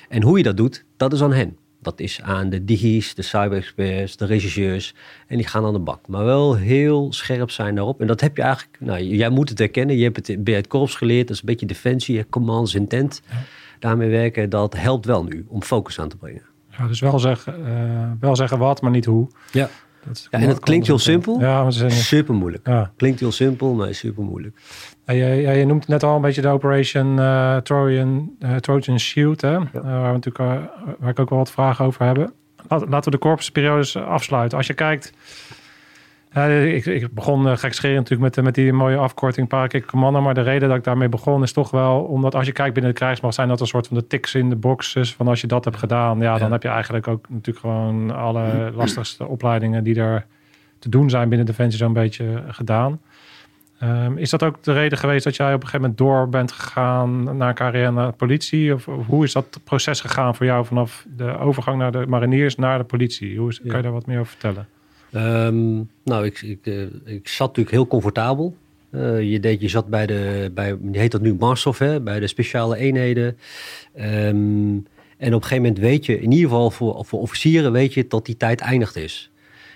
[0.08, 1.56] En hoe je dat doet, dat is aan hen.
[1.82, 4.94] Dat is aan de digis, de cyber-experts, de regisseurs.
[5.26, 6.08] En die gaan aan de bak.
[6.08, 8.00] Maar wel heel scherp zijn daarop.
[8.00, 8.76] En dat heb je eigenlijk...
[8.80, 9.96] Nou, jij moet het herkennen.
[9.96, 11.26] Je hebt het bij het korps geleerd.
[11.26, 13.22] Dat is een beetje defensie, commands intent.
[13.78, 16.42] Daarmee werken, dat helpt wel nu om focus aan te brengen.
[16.78, 19.28] Ja, dus wel zeggen, wel zeggen wat, maar niet hoe.
[19.52, 19.68] Ja.
[20.08, 21.40] Dat Ja, en het klinkt heel simpel.
[21.40, 22.66] Ja, maar ze zijn, Super moeilijk.
[22.66, 22.92] ja.
[22.96, 24.56] Klinkt heel simpel, maar is super moeilijk.
[25.06, 29.54] Ja, je, noemt net al een beetje de Operation eh, Trojan, eh, Trojan Shield, hè?
[29.54, 30.68] Eh, waar, we natuurlijk,
[30.98, 32.32] waar ik ook wel wat vragen over hebben.
[32.68, 34.58] Laten we de korpsperiodes afsluiten.
[34.58, 35.12] Als je kijkt,
[36.32, 40.22] eh, ik, ik begon uh, gekscherend natuurlijk met, eh, met die mooie afkorting Parakick Commander,
[40.22, 42.92] maar de reden dat ik daarmee begon is toch wel omdat als je kijkt binnen
[42.92, 45.46] de krijgsmacht zijn dat een soort van de tics in de boxes van als je
[45.46, 50.00] dat hebt gedaan, ja, dan heb je eigenlijk ook natuurlijk gewoon alle lastigste opleidingen die
[50.00, 50.26] er
[50.78, 53.00] te doen zijn binnen Defensie zo'n beetje gedaan.
[53.78, 56.52] Ehm, is dat ook de reden geweest dat jij op een gegeven moment door bent
[56.52, 58.74] gegaan naar een carrière naar de politie?
[58.74, 62.56] Of, of hoe is dat proces gegaan voor jou vanaf de overgang naar de mariniers
[62.56, 63.38] naar de politie?
[63.38, 63.68] Hoe is, Ja.
[63.68, 64.68] Kan je daar wat meer over vertellen?
[65.12, 68.56] Ehm, nou, ik, ik, eh, ik zat natuurlijk heel comfortabel.
[68.90, 72.26] Eh, je, deed, je zat bij de, bij, heet dat nu Marsof, hè, bij de
[72.26, 73.38] speciale eenheden.
[73.94, 74.76] Ehm,
[75.16, 78.06] en op een gegeven moment weet je, in ieder geval voor, voor officieren, weet je
[78.08, 79.30] dat die tijd eindigd is.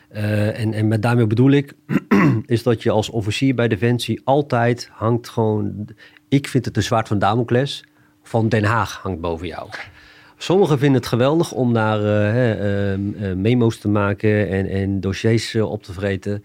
[0.09, 1.75] Eh, en, en met daarmee bedoel ik,
[2.47, 5.88] is dat je als officier bij Defensie altijd hangt gewoon,
[6.29, 7.85] ik vind het een zwaard van Damocles,
[8.23, 9.68] van Den Haag hangt boven jou.
[10.42, 15.55] Sommigen vinden het geweldig om daar eh, ehm, eh, memo's te maken en, en dossiers
[15.55, 16.44] eh, op te vreten.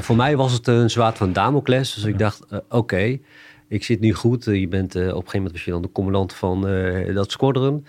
[0.00, 1.94] Voor mij was het een zwaard van Damocles.
[1.94, 3.18] Dus ik dacht, oké,
[3.68, 4.44] ik zit nu goed.
[4.44, 6.60] Je bent op een gegeven moment dan de commandant van
[7.14, 7.86] dat squadron.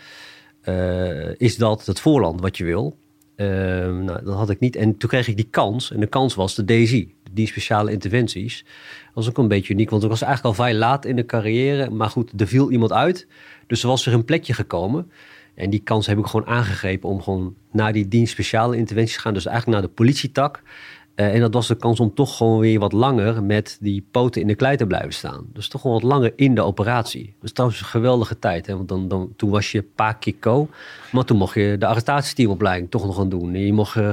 [1.37, 2.97] Is dat het voorland wat je wil?
[3.35, 4.75] Ehm, nou, dat had ik niet.
[4.75, 5.91] En toen kreeg ik die kans.
[5.91, 8.65] En de kans was de DSI, die speciale interventies.
[9.13, 11.89] Was ook een beetje uniek, want ik was eigenlijk al vrij laat in de carrière.
[11.89, 13.27] Maar goed, er viel iemand uit.
[13.67, 15.11] Dus er was er een plekje gekomen.
[15.57, 19.21] En die kans heb ik gewoon aangegrepen om gewoon naar die dienst speciale interventies te
[19.21, 19.33] gaan.
[19.33, 20.61] Dus eigenlijk naar de politietak.
[21.15, 24.41] Uh, en dat was de kans om toch gewoon weer wat langer met die poten
[24.41, 25.45] in de klei te blijven staan.
[25.53, 27.35] Dus toch gewoon wat langer in de operatie.
[27.41, 28.65] Dus was een geweldige tijd.
[28.65, 28.75] Hè?
[28.75, 29.85] Want dan, dan, toen was je
[30.19, 30.69] Kiko.
[31.11, 33.53] Maar toen mocht je de arrestatieteamopleiding toch nog gaan doen.
[33.53, 34.11] En je mocht uh,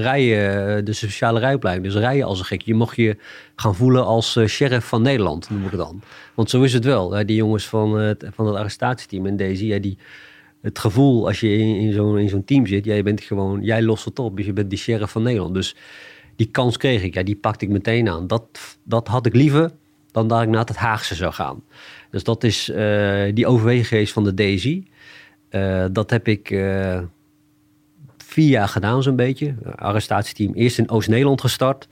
[0.00, 1.86] rijden, de speciale rijopleiding.
[1.86, 2.62] Dus rijden als een gek.
[2.62, 3.16] Je mocht je
[3.56, 6.02] gaan voelen als sheriff van Nederland, noem ik het dan.
[6.34, 7.26] Want zo is het wel.
[7.26, 9.98] Die jongens van, van het arrestatieteam en deze, ja, die
[10.60, 14.18] het gevoel als je in, in zo'n team zit, jij bent gewoon, jij lost het
[14.18, 14.36] op.
[14.36, 15.54] Dus je bent die sheriff van Nederland.
[15.54, 15.76] Dus
[16.36, 17.14] die kans kreeg ik.
[17.14, 18.26] Ja, die pakte ik meteen aan.
[18.26, 19.70] Dat, dat had ik liever
[20.10, 21.62] dan dat ik naar het Haagse zou gaan.
[22.10, 24.86] Dus dat is uh, die overweging van de DSI.
[25.50, 27.00] Uh, dat heb ik uh,
[28.16, 29.54] vier jaar gedaan zo'n beetje.
[29.76, 31.88] Arrestatieteam eerst in Oost-Nederland gestart.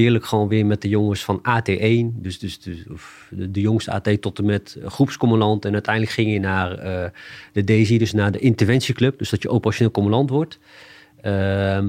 [0.00, 2.20] Heerlijk gewoon weer met de jongens van AT1.
[2.20, 2.84] Dus, dus, dus
[3.30, 5.64] de, de, jongste AT tot en met groepscommandant.
[5.64, 6.76] En uiteindelijk ging je naar
[7.52, 9.18] de DSI, dus naar de interventieclub.
[9.18, 10.58] Dus dat je operationeel commandant wordt.
[11.20, 11.88] Ehm,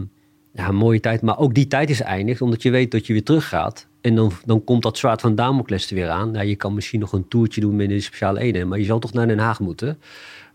[0.54, 1.22] ja, mooie tijd.
[1.22, 3.88] Maar ook die tijd is eindigd, omdat je weet dat je weer teruggaat.
[4.02, 6.34] En dan, dan komt dat zwaard van Damocles er weer aan.
[6.34, 9.00] Ja, je kan misschien nog een toertje doen met een speciale eenheid, maar je zal
[9.00, 9.98] toch naar Den Haag moeten.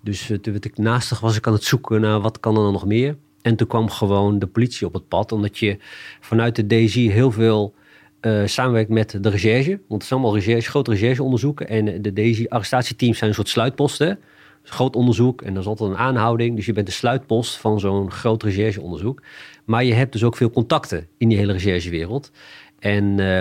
[0.00, 0.38] Dus uh,
[0.74, 3.16] naastig was ik aan het zoeken naar wat kan er dan nog meer.
[3.44, 5.76] En toen kwam gewoon de politie op het pad, omdat je
[6.20, 7.74] vanuit de DSI heel veel
[8.20, 9.70] uh, samenwerkt met de recherche.
[9.70, 11.68] Want het zijn allemaal recherche, grote rechercheonderzoeken.
[11.68, 14.18] En de DSI-arrestatieteams zijn een soort sluitposten
[14.64, 16.56] groot onderzoek en dan is altijd een aanhouding.
[16.56, 19.22] Dus je bent de sluitpost van zo'n groot rechercheonderzoek.
[19.64, 22.30] Maar je hebt dus ook veel contacten in die hele recherchewereld.
[22.78, 23.40] En uh,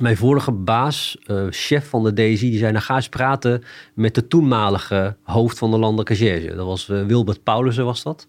[0.00, 2.72] mijn vorige baas, uh, chef van de DSI, die zei...
[2.72, 3.62] nou ga eens praten
[3.94, 6.54] met de toenmalige hoofd van de landelijke recherche.
[6.54, 8.26] Dat was Wilbert Paulussen was dat.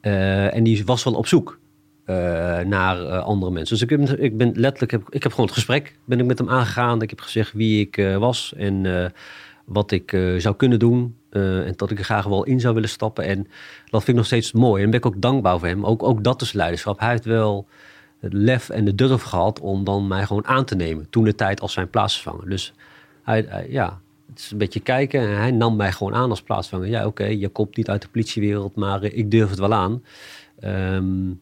[0.00, 1.58] En die was wel op zoek
[2.64, 3.78] naar andere mensen.
[3.78, 6.38] Dus ik, heb, ik ben letterlijk, heb, ik heb gewoon het gesprek ben ik met
[6.38, 7.02] hem aangegaan.
[7.02, 9.12] Ik heb gezegd wie ik was en
[9.64, 11.16] wat ik zou kunnen doen.
[11.30, 13.24] En dat ik er graag wel in zou willen stappen.
[13.24, 13.46] En
[13.84, 14.82] dat vind ik nog steeds mooi.
[14.82, 15.86] En ben ik ook dankbaar voor hem.
[15.86, 17.00] Ook, ook dat is leiderschap.
[17.00, 17.68] Hij heeft wel
[18.20, 21.06] het lef en de durf gehad om dan mij gewoon aan te nemen.
[21.10, 22.48] Toen de tijd als zijn plaatsvervanger.
[22.48, 22.72] Dus
[23.22, 24.00] hij, ja,
[24.40, 25.20] is een beetje kijken.
[25.20, 26.92] En hij nam mij gewoon aan als plaatsvervanger.
[26.92, 30.02] Ja, oké, je komt niet uit de politiewereld, maar ik durf het wel aan.
[30.64, 31.40] Um,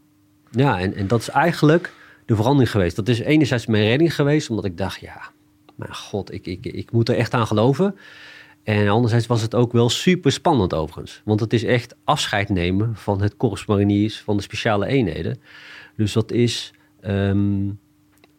[0.51, 1.95] ja, en, en dat is eigenlijk
[2.27, 2.97] de verandering geweest.
[2.97, 5.31] Dat is enerzijds mijn redding geweest, omdat ik dacht, ja,
[5.75, 7.97] mijn god, ik, ik, ik moet er echt aan geloven.
[8.63, 11.23] En anderzijds was het ook wel super spannend overigens.
[11.25, 15.41] Want het is echt afscheid nemen van het korps mariniers, van de speciale eenheden.
[15.97, 16.73] Dus dat is
[17.07, 17.79] um,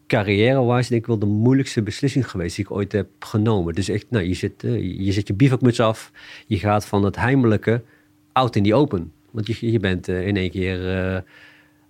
[0.09, 3.73] carrière-wise denk ik wel de moeilijkste beslissing geweest die ik ooit heb genomen.
[3.73, 6.11] Dus echt, nou, je zet, uh, je, zet je bivakmuts af.
[6.47, 7.83] Je gaat van het heimelijke
[8.31, 9.11] out in die open.
[9.31, 11.19] Want je, je bent uh, in één keer uh,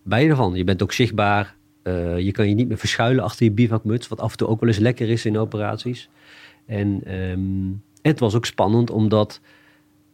[0.04, 0.56] bij ervan.
[0.56, 1.56] Je bent ook zichtbaar.
[2.18, 4.08] je kan je niet meer verschuilen achter je bivakmuts.
[4.08, 6.10] Wat af en toe ook wel eens lekker is in operaties.
[6.66, 7.14] En...
[7.14, 9.42] Um, het was ook spannend omdat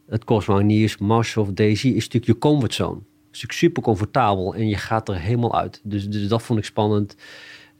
[0.07, 2.95] het Cosmoniers, Mars of Daisy is natuurlijk je comfortzone.
[2.95, 5.81] Het is natuurlijk super comfortabel en je gaat er helemaal uit.
[5.83, 7.15] Dus, dus dat vond ik spannend.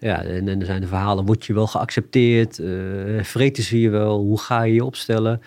[0.06, 2.60] Ja, en, dan zijn de verhalen, word je wel geaccepteerd?
[2.60, 4.20] Uh, vreten ze je wel?
[4.20, 5.42] Hoe ga je je opstellen?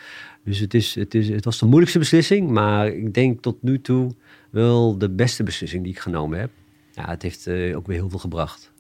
[0.45, 3.81] Dus het, is, het, is, het was de moeilijkste beslissing, maar ik denk tot nu
[3.81, 4.11] toe
[4.51, 6.51] wel de beste beslissing die ik genomen heb.
[6.93, 8.73] Ja, het heeft uh, ook weer heel veel gebracht.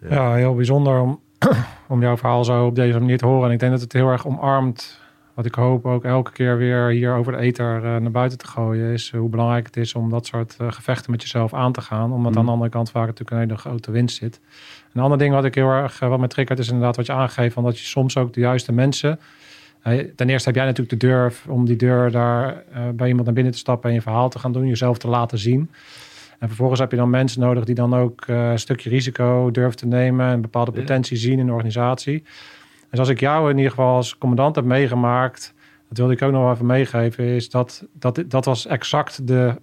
[0.00, 1.20] Ja, ja heel bijzonder om,
[1.88, 3.46] om jouw verhaal zo op deze manier te horen.
[3.46, 5.00] En ik denk dat het heel erg omarmt
[5.42, 8.46] wat ik hoop ook elke keer weer hier over de ether uh, naar buiten te
[8.46, 11.80] gooien, is hoe belangrijk het is om dat soort uh, gevechten met jezelf aan te
[11.80, 12.12] gaan.
[12.12, 12.38] Omdat mm.
[12.38, 14.40] aan de andere kant vaak natuurlijk een hele grote winst zit.
[14.92, 17.54] Een ander ding wat ik heel erg, wat me triggert, is inderdaad wat je aangeeft,
[17.54, 19.20] van dat je soms ook de juiste mensen.
[20.16, 22.62] ten eerste heb jij natuurlijk de durf om die deur daar
[22.94, 25.38] bij iemand naar binnen te stappen en je verhaal te gaan doen, jezelf te laten
[25.38, 25.70] zien.
[26.38, 29.86] En vervolgens heb je dan mensen nodig die dan ook een stukje risico durven te
[29.86, 32.22] nemen en bepaalde potentie zien in de organisatie.
[32.92, 35.54] Dus als ik jou in ieder geval als commandant heb meegemaakt,
[35.88, 39.54] dat wilde ik ook nog even meegeven, is dat dat, dat was exact de,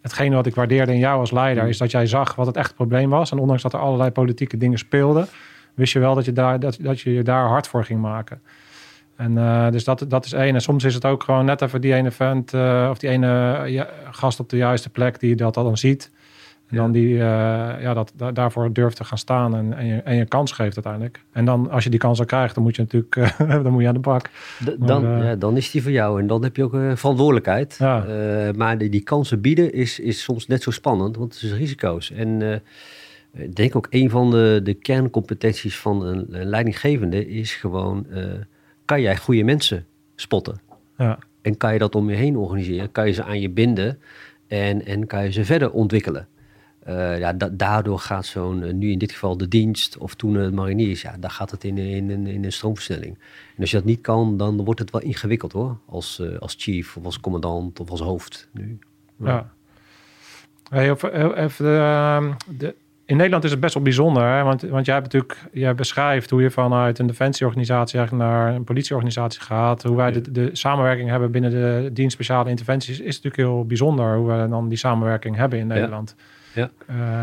[0.00, 2.74] hetgene wat ik waardeerde in jou als leider, is dat jij zag wat het echt
[2.74, 3.30] probleem was.
[3.30, 5.26] En ondanks dat er allerlei politieke dingen speelden,
[5.74, 8.42] wist je wel dat je daar, dat, dat je, daar hard voor ging maken.
[9.16, 10.54] En uh, dus dat, dat is één.
[10.54, 13.86] En soms is het ook gewoon net even die ene vent uh, of die ene
[14.10, 16.10] gast op de juiste plek die dat dan ziet.
[16.68, 17.18] En dan die, uh,
[17.80, 21.24] ja, dat, daarvoor durft te gaan staan en, en, je, en je kans geeft uiteindelijk.
[21.32, 23.82] En dan, als je die kans al krijgt, dan moet je natuurlijk uh, dan moet
[23.82, 24.30] je aan de bak.
[24.78, 27.76] dan, uh, ja, dan is die voor jou en dan heb je ook verantwoordelijkheid.
[27.78, 28.04] Ja.
[28.56, 32.10] maar die, die kansen bieden is, is soms net zo spannend, want het is risico's.
[32.10, 32.62] En
[33.32, 38.06] ik denk ook een van de, de kerncompetenties van een, een leidinggevende is gewoon,
[38.84, 40.60] kan jij goede mensen spotten?
[40.98, 41.18] Ja.
[41.42, 42.92] En kan je dat om je heen organiseren?
[42.92, 43.98] Kan je ze aan je binden?
[44.46, 46.28] En, en kan je ze verder ontwikkelen.
[46.88, 50.54] Uh, ja, da daardoor gaat zo'n, nu in dit geval de dienst of toen het
[50.54, 53.18] mariniers, ja, daar gaat het in, in, in, in een stroomversnelling.
[53.54, 56.54] En als je dat niet kan, dan wordt het wel ingewikkeld hoor, als, uh, als
[56.58, 58.78] chief of als commandant of als hoofd nu.
[59.16, 59.26] Ja.
[59.26, 59.52] ja.
[60.68, 64.42] Hey, even, even de, de, in Nederland is het best wel bijzonder, hè?
[64.42, 69.40] Want, want jij, hebt natuurlijk, jij beschrijft hoe je vanuit een defensieorganisatie naar een politieorganisatie
[69.40, 69.82] gaat.
[69.82, 74.16] Hoe wij de, de samenwerking hebben binnen de dienst speciale interventies is natuurlijk heel bijzonder
[74.16, 76.14] hoe we dan die samenwerking hebben in Nederland.
[76.16, 76.24] Ja.
[76.54, 76.70] Ja.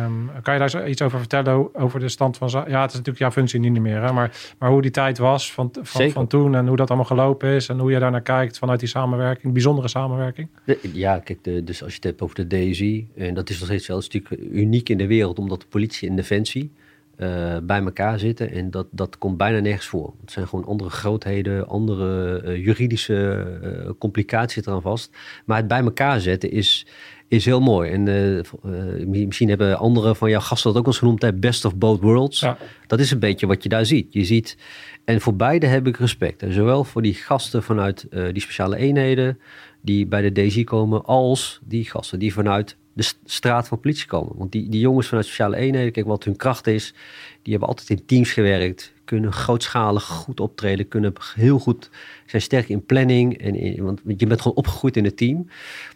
[0.05, 2.49] Um, kan je daar iets over vertellen, over de stand van...
[2.49, 4.13] Ja, het is natuurlijk jouw functie niet meer, hè?
[4.13, 6.55] Maar, maar hoe die tijd was van, van, van, toen...
[6.55, 7.67] en hoe dat allemaal gelopen is...
[7.67, 10.47] en hoe je daar naar kijkt vanuit die samenwerking, bijzondere samenwerking?
[10.93, 13.07] Ja, kijk, de, dus als je het hebt over de DSI...
[13.15, 15.39] en dat is nog steeds wel een stuk uniek in de wereld...
[15.39, 16.71] omdat de politie en defensie
[17.17, 18.51] uh, bij elkaar zitten...
[18.51, 20.13] en dat, dat komt bijna nergens voor.
[20.21, 25.17] Het zijn gewoon andere grootheden, andere uh, juridische uh, complicaties eraan vast.
[25.45, 26.87] Maar het bij elkaar zetten is
[27.31, 27.91] is heel mooi.
[27.91, 31.33] En uh, misschien hebben andere van jouw gasten dat ook eens genoemd, hè?
[31.33, 32.39] best of both worlds.
[32.39, 32.57] Ja.
[32.87, 34.13] Dat is een beetje wat je daar ziet.
[34.13, 34.57] Je ziet,
[35.05, 36.43] en voor beide heb ik respect.
[36.43, 39.39] En zowel voor die gasten vanuit uh, die speciale eenheden
[39.81, 44.37] die bij de DG komen, als die gasten die vanuit de straat van politie komen.
[44.37, 46.93] Want die, die jongens vanuit speciale eenheden, kijk wat hun kracht is,
[47.41, 51.89] die hebben altijd in teams gewerkt, kunnen grootschalig goed optreden, kunnen heel goed,
[52.31, 53.37] zijn sterk in planning.
[53.37, 55.47] En in, want je bent gewoon opgegroeid in het team.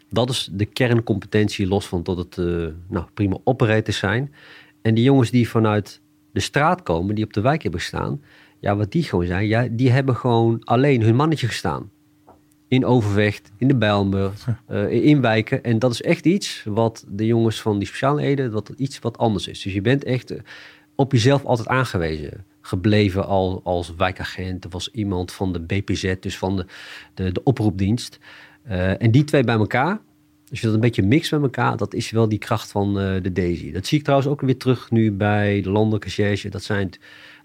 [0.10, 4.34] Dat is de kerncompetentie, los van tot het uh, nou, prima operators zijn.
[4.82, 8.22] En die jongens die vanuit de straat komen, die op de wijk hebben staan,
[8.60, 11.92] ja, wat die gewoon zijn, ja, die hebben gewoon alleen hun mannetje gestaan.
[12.68, 14.32] In Overvecht, in de Bijlmer,
[14.72, 15.64] uh, in wijken.
[15.64, 19.18] En dat is echt iets wat de jongens van die speciale eden, wat iets wat
[19.18, 19.62] anders is.
[19.62, 20.40] Dus je bent echt uh,
[20.96, 26.38] op jezelf altijd aangewezen gebleven al, als wijkagent of als iemand van de BPZ, dus
[26.38, 26.66] van de,
[27.14, 28.20] de, de oproepdienst.
[28.68, 30.00] Uh, en die twee bij elkaar,
[30.50, 33.22] als je dat een beetje mixt met elkaar, dat is wel die kracht van uh,
[33.22, 33.72] de Daisy.
[33.72, 36.50] Dat zie ik trouwens ook weer terug nu bij de landelijke siège.
[36.50, 36.90] Dat zijn,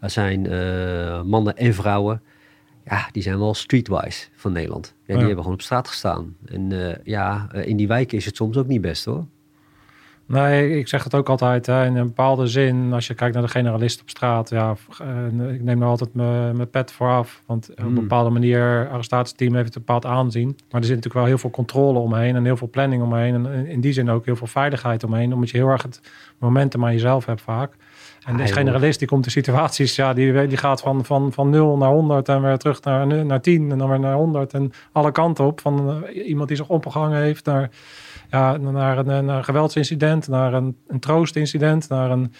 [0.01, 2.23] dat zijn uh, mannen en vrouwen.
[2.85, 4.95] Ja, die zijn wel streetwise van Nederland.
[5.07, 6.37] Ja, die hebben gewoon op straat gestaan.
[6.45, 9.27] En ja, in die wijken is het soms ook niet best hoor.
[10.31, 11.67] Nee, ik zeg het ook altijd.
[11.67, 15.53] Hè, in een bepaalde zin, als je kijkt naar de generalist op straat, ja, eh,
[15.55, 17.43] ik neem er altijd mijn pet vooraf.
[17.47, 17.95] Want op een hmm.
[17.95, 20.47] bepaalde manier, arrestatieteam heeft een bepaald aanzien.
[20.47, 23.35] Maar er zit natuurlijk wel heel veel controle omheen en heel veel planning omheen.
[23.35, 26.01] En in die zin ook heel veel veiligheid omheen, omdat je heel erg het
[26.39, 27.77] momentum aan jezelf hebt vaak.
[28.25, 31.77] En de generalist die komt in situaties, ja, die, die gaat van, van, van 0
[31.77, 35.13] naar 100 en weer terug naar, naar 10 en dan weer naar 100 en alle
[35.13, 35.61] kanten op.
[35.61, 37.71] Van uh, iemand die zich opgehangen heeft naar
[38.31, 42.33] ja, naar een, een geweldsincident, naar een, een troostincident, naar een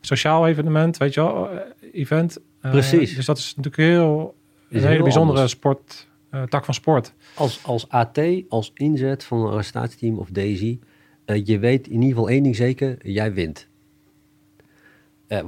[0.00, 1.58] sociaal evenement, weet je wel, eh,
[1.92, 2.38] event.
[2.60, 3.14] Eh, Precies.
[3.14, 4.34] dus dat is natuurlijk heel,
[4.70, 7.12] een hele bijzondere sport, uh, tak van sport.
[7.34, 10.78] Als, als AT, als inzet van een arrestatieteam of Daisy,
[11.26, 13.68] uh, je weet in ieder geval één ding zeker, jij wint.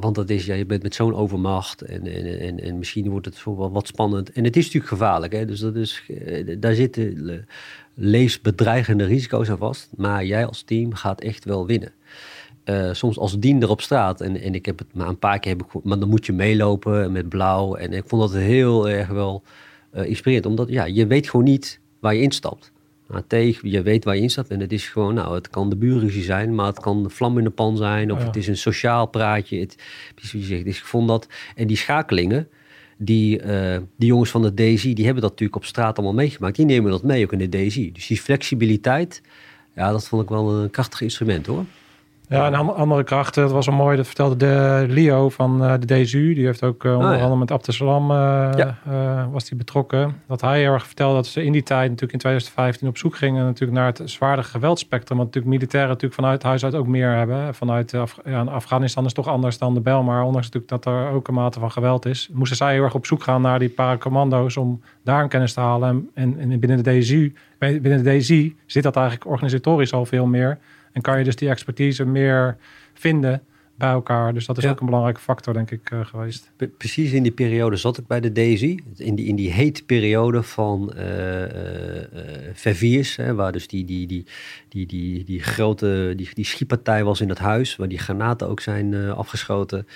[0.00, 3.26] want dat is, ja, je bent met zo'n overmacht en, en, en, en, misschien wordt
[3.26, 4.32] het wel wat spannend.
[4.32, 5.44] En het is natuurlijk gevaarlijk, hè?
[5.44, 6.10] dus dat is,
[6.58, 7.46] daar zitten
[7.94, 9.88] leesbedreigende risico's aan vast.
[9.96, 11.92] Maar jij als team gaat echt wel winnen.
[12.64, 15.52] Uh, soms als dien op straat, en, en ik heb het maar een paar keer,
[15.52, 17.74] heb ik, maar dan moet je meelopen met blauw.
[17.74, 19.42] En ik vond dat heel erg wel
[19.94, 22.72] uh, inspirerend, omdat ja, je weet gewoon niet waar je instapt.
[23.08, 25.76] Nou, tegen, je weet waar je instapt en het is gewoon, nou, het kan de
[25.76, 28.56] buurruzie zijn, maar het kan de vlam in de pan zijn, of het is een
[28.56, 29.60] sociaal praatje.
[29.60, 29.76] Het,
[30.14, 32.48] dus ik vond dat, en die schakelingen,
[33.04, 36.56] die, uh, die jongens van de DSI, die hebben dat natuurlijk op straat allemaal meegemaakt.
[36.56, 37.92] Die nemen dat mee ook in de DSI.
[37.92, 39.22] Dus die flexibiliteit,
[39.74, 41.64] ja, dat vond ik wel een krachtig instrument hoor.
[42.32, 43.96] Ja, en andere krachten, dat was wel mooi.
[43.96, 46.34] Dat vertelde de Leo van uh, de DSU.
[46.34, 48.76] Die heeft ook uh, onder andere met Abdesalam uh, ja.
[49.30, 50.20] was die betrokken.
[50.26, 53.16] Dat hij heel erg vertelde dat ze in die tijd natuurlijk in 2015 op zoek
[53.16, 55.16] gingen natuurlijk naar het zwaarder geweldspectrum.
[55.18, 57.54] Want natuurlijk militairen natuurlijk vanuit huis uit ook meer hebben.
[57.54, 60.02] Vanuit Af ja, Afghanistan is toch anders dan de Bel.
[60.02, 62.94] Maar ondanks natuurlijk dat er ook een mate van geweld is, moesten zij heel erg
[62.94, 66.10] op zoek gaan naar die paracommando's om daar een kennis te halen.
[66.14, 70.58] En, en binnen de DSU, binnen de DSI zit dat eigenlijk organisatorisch al veel meer.
[70.92, 72.56] En kan je dus die expertise meer
[72.94, 73.42] vinden
[73.74, 74.34] bij elkaar.
[74.34, 76.52] Dus dat is ook een belangrijke factor, denk ik, uh, geweest.
[76.78, 78.78] Precies in die periode zat ik bij de Daisy.
[78.96, 81.46] In die, in die hete periode van uh, uh,
[82.52, 84.26] Verviers, hè, waar dus die, die, die,
[84.68, 88.60] die, die, die grote die, die schietpartij was in het huis, waar die granaten ook
[88.60, 89.86] zijn afgeschoten.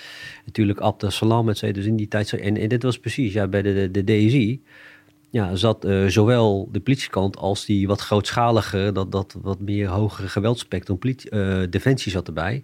[0.45, 1.79] Natuurlijk Abdel Salam, et cetera.
[1.79, 2.33] Dus in die tijd.
[2.33, 4.59] En, en dit was precies ja, bij de, de, de Daisy
[5.29, 10.27] ja, zat uh, zowel de politiekant als die wat grootschalige, dat, dat wat meer hogere
[10.27, 12.53] geweldspectrum, uh, defensie zat erbij.
[12.53, 12.63] En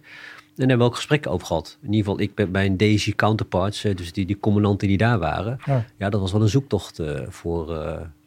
[0.60, 1.78] daar hebben we ook gesprekken over gehad.
[1.82, 5.18] In ieder geval, ik ben bij een Daisy counterparts, dus die, die commandanten die daar
[5.18, 5.58] waren.
[5.64, 7.78] Ja, ja dat was wel een zoektocht uh, voor,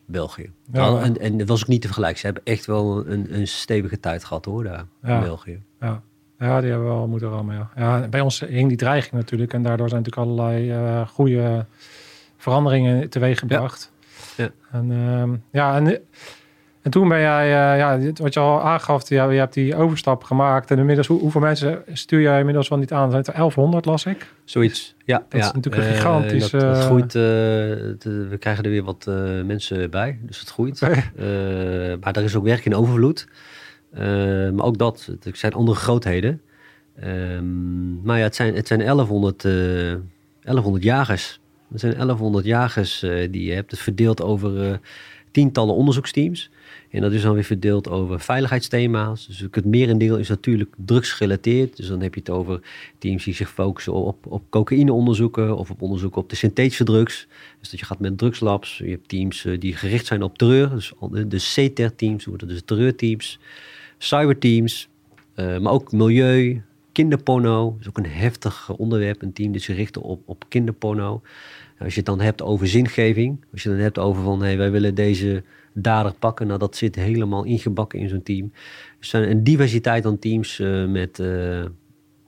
[0.08, 0.52] België.
[0.72, 0.82] Ja.
[0.82, 2.20] Al- en, en dat was ook niet te vergelijken.
[2.20, 5.16] Ze hebben echt wel een, een stevige tijd gehad hoor, daar Ja.
[5.18, 5.62] in België.
[5.80, 6.02] Ja.
[6.40, 7.56] ja, die hebben we wel moeten rammen.
[7.56, 7.70] Ja.
[7.76, 9.54] Ja, bij ons hing die dreiging natuurlijk.
[9.54, 11.66] En daardoor zijn natuurlijk allerlei eh, goede
[12.38, 13.92] veranderingen teweeg gebracht.
[14.38, 14.50] Ja.
[14.72, 16.00] En, ehm, ja, en,
[16.82, 20.24] en toen ben jij, eh, ja, wat je al aangaf, ja, je hebt die overstap
[20.24, 20.72] gemaakt.
[20.72, 23.08] En inmiddels, hoe, hoeveel mensen stuur jij inmiddels wel niet aan?
[23.10, 24.34] Zijn het er 1100, las ik?
[24.44, 25.26] Zoiets, ja.
[25.30, 29.06] Dat is natuurlijk een Eh, gigantisch, dat, dat eh, groeit, we krijgen er weer wat
[29.46, 30.82] mensen bij, dus het groeit.
[32.02, 33.28] Maar er is ook werk in overvloed.
[34.54, 36.42] Maar ook dat, het zijn andere grootheden.
[37.00, 39.52] Ehm, maar ja, het zijn, het zijn 1100, eh
[40.42, 41.40] 1100 jagers.
[41.72, 43.72] Het zijn 1100 jagers eh, die je hebt.
[43.72, 44.78] Het verdeeld over eh,
[45.32, 46.50] tientallen onderzoeksteams.
[46.90, 49.28] En dat is dan weer verdeeld over veiligheidsthema's.
[49.28, 51.78] Dus het merendeel is natuurlijk drugsgerelateerd.
[51.78, 52.62] Dus dan heb je het over
[52.98, 57.28] teams die zich focussen op, op cocaïneonderzoeken of op onderzoeken op de synthetische drugs.
[57.60, 58.78] Dus dat je gaat met drugslabs.
[58.78, 60.70] Je hebt teams eh, die gericht zijn op terreur.
[60.70, 63.40] Dus de, CTER-teams, worden dus terreurteams.
[63.98, 64.90] Cyberteams,
[65.36, 66.62] maar ook milieu,
[66.98, 67.72] kinderporno.
[67.72, 69.22] Dat is ook een heftig onderwerp.
[69.22, 71.22] Een team dat zich richt op, op kinderporno.
[71.80, 73.46] Als je het dan hebt over zingeving.
[73.52, 76.48] Als je het dan hebt over van, hey, wij willen deze dader pakken.
[76.48, 78.52] Nou, dat zit helemaal ingebakken in zo'n team.
[79.00, 81.66] Er zijn een diversiteit aan teams eh, met eh,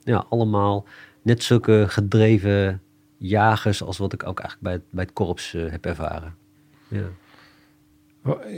[0.02, 0.86] ja, allemaal
[1.22, 2.80] net zulke gedreven
[3.16, 6.34] jagers als wat ik ook eigenlijk bij het, bij het korps eh, heb ervaren.
[6.88, 7.08] Ja.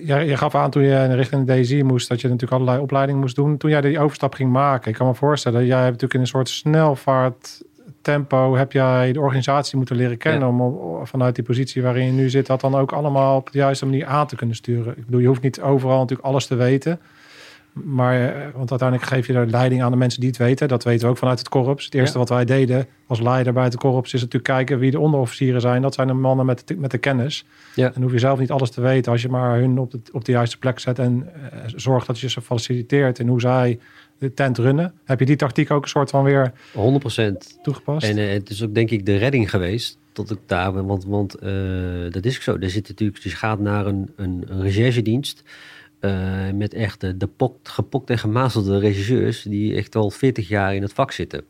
[0.04, 3.36] Je gaf aan toen je richting de DSI moest, dat je natuurlijk allerlei opleidingen moest
[3.36, 3.56] doen.
[3.56, 6.26] Toen jij die overstap ging maken, ik kan me voorstellen, jij hebt natuurlijk in een
[6.26, 7.62] soort snelvaart
[8.02, 10.64] tempo, heb jij de organisatie moeten leren kennen Ja.
[10.64, 13.84] om vanuit die positie waarin je nu zit, dat dan ook allemaal op de juiste
[13.84, 14.96] manier aan te kunnen sturen.
[14.96, 17.00] Ik bedoel, je hoeft niet overal natuurlijk alles te weten.
[17.72, 20.68] Maar, eh, want uiteindelijk geef je de leiding aan de mensen die het weten.
[20.68, 21.84] Dat weten we ook vanuit het korps.
[21.84, 22.18] Het eerste Ja.
[22.18, 25.82] wat wij deden als leider bij het korps is natuurlijk kijken wie de onderofficieren zijn.
[25.82, 27.44] Dat zijn de mannen met de, met de kennis.
[27.74, 27.92] Ja.
[27.94, 30.24] En hoef je zelf niet alles te weten als je maar hun op de, op
[30.24, 33.78] de juiste plek zet en eh, zorgt dat je ze faciliteert in hoe zij
[34.18, 34.94] de tent runnen.
[35.04, 37.32] Heb je die tactiek ook een soort van weer 100%
[37.62, 38.06] toegepast?
[38.06, 40.86] En eh, het is ook denk ik de redding geweest dat ik daar ben.
[40.86, 41.36] Want, want
[42.12, 42.56] dat is ook zo.
[42.60, 45.42] Er zit natuurlijk, dus je gaat naar een, een, een recherchedienst.
[46.02, 50.74] Eh, met echt de, de pok, gepokt en gemazelde regisseurs die echt al 40 jaar
[50.74, 51.44] in het vak zitten.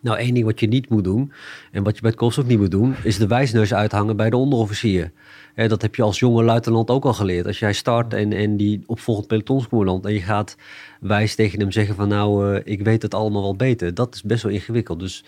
[0.00, 1.32] Nou, één ding wat je niet moet doen,
[1.72, 4.30] en wat je bij het korps ook niet moet doen, is de wijsneus uithangen bij
[4.30, 5.12] de onderofficier.
[5.54, 7.46] Hè, dat heb je als jonge luitenant ook al geleerd.
[7.46, 10.56] Als jij start en, en die opvolgt pelotonscommandant en je gaat
[11.00, 13.94] wijs tegen hem zeggen van nou, eh, ik weet het allemaal wel beter.
[13.94, 15.00] Dat is best wel ingewikkeld.
[15.00, 15.24] Dus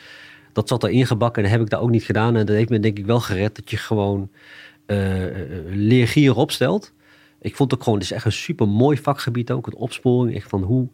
[0.52, 2.36] dat zat er ingebakken en dat heb ik daar ook niet gedaan.
[2.36, 4.30] En dat heeft me denk ik wel gered dat je gewoon
[4.86, 5.32] eh eh,
[5.66, 6.92] leergierig opstelt.
[7.42, 10.36] Ik vond het ook gewoon, het is echt een super mooi vakgebied ook, het opsporing.
[10.36, 10.88] Echt van hoe,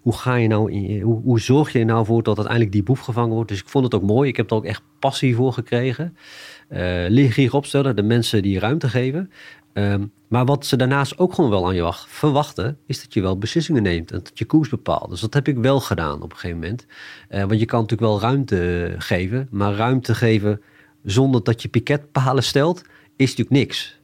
[0.00, 2.82] hoe ga je nou, in, hoe, hoe zorg je er nou voor dat uiteindelijk die
[2.82, 3.48] boef gevangen wordt.
[3.48, 4.28] Dus ik vond het ook mooi.
[4.28, 6.16] Ik heb er ook echt passie voor gekregen.
[6.68, 9.30] Eh leergierig opstellen, de mensen die ruimte geven.
[9.72, 13.20] Ehm, maar wat ze daarnaast ook gewoon wel aan je wacht, verwachten, is dat je
[13.20, 15.10] wel beslissingen neemt en dat je koers bepaalt.
[15.10, 16.86] Dus dat heb ik wel gedaan op een gegeven moment.
[17.28, 20.62] Eh, want je kan natuurlijk wel ruimte geven, maar ruimte geven
[21.04, 22.82] zonder dat je piketpalen stelt,
[23.16, 24.00] is natuurlijk niks.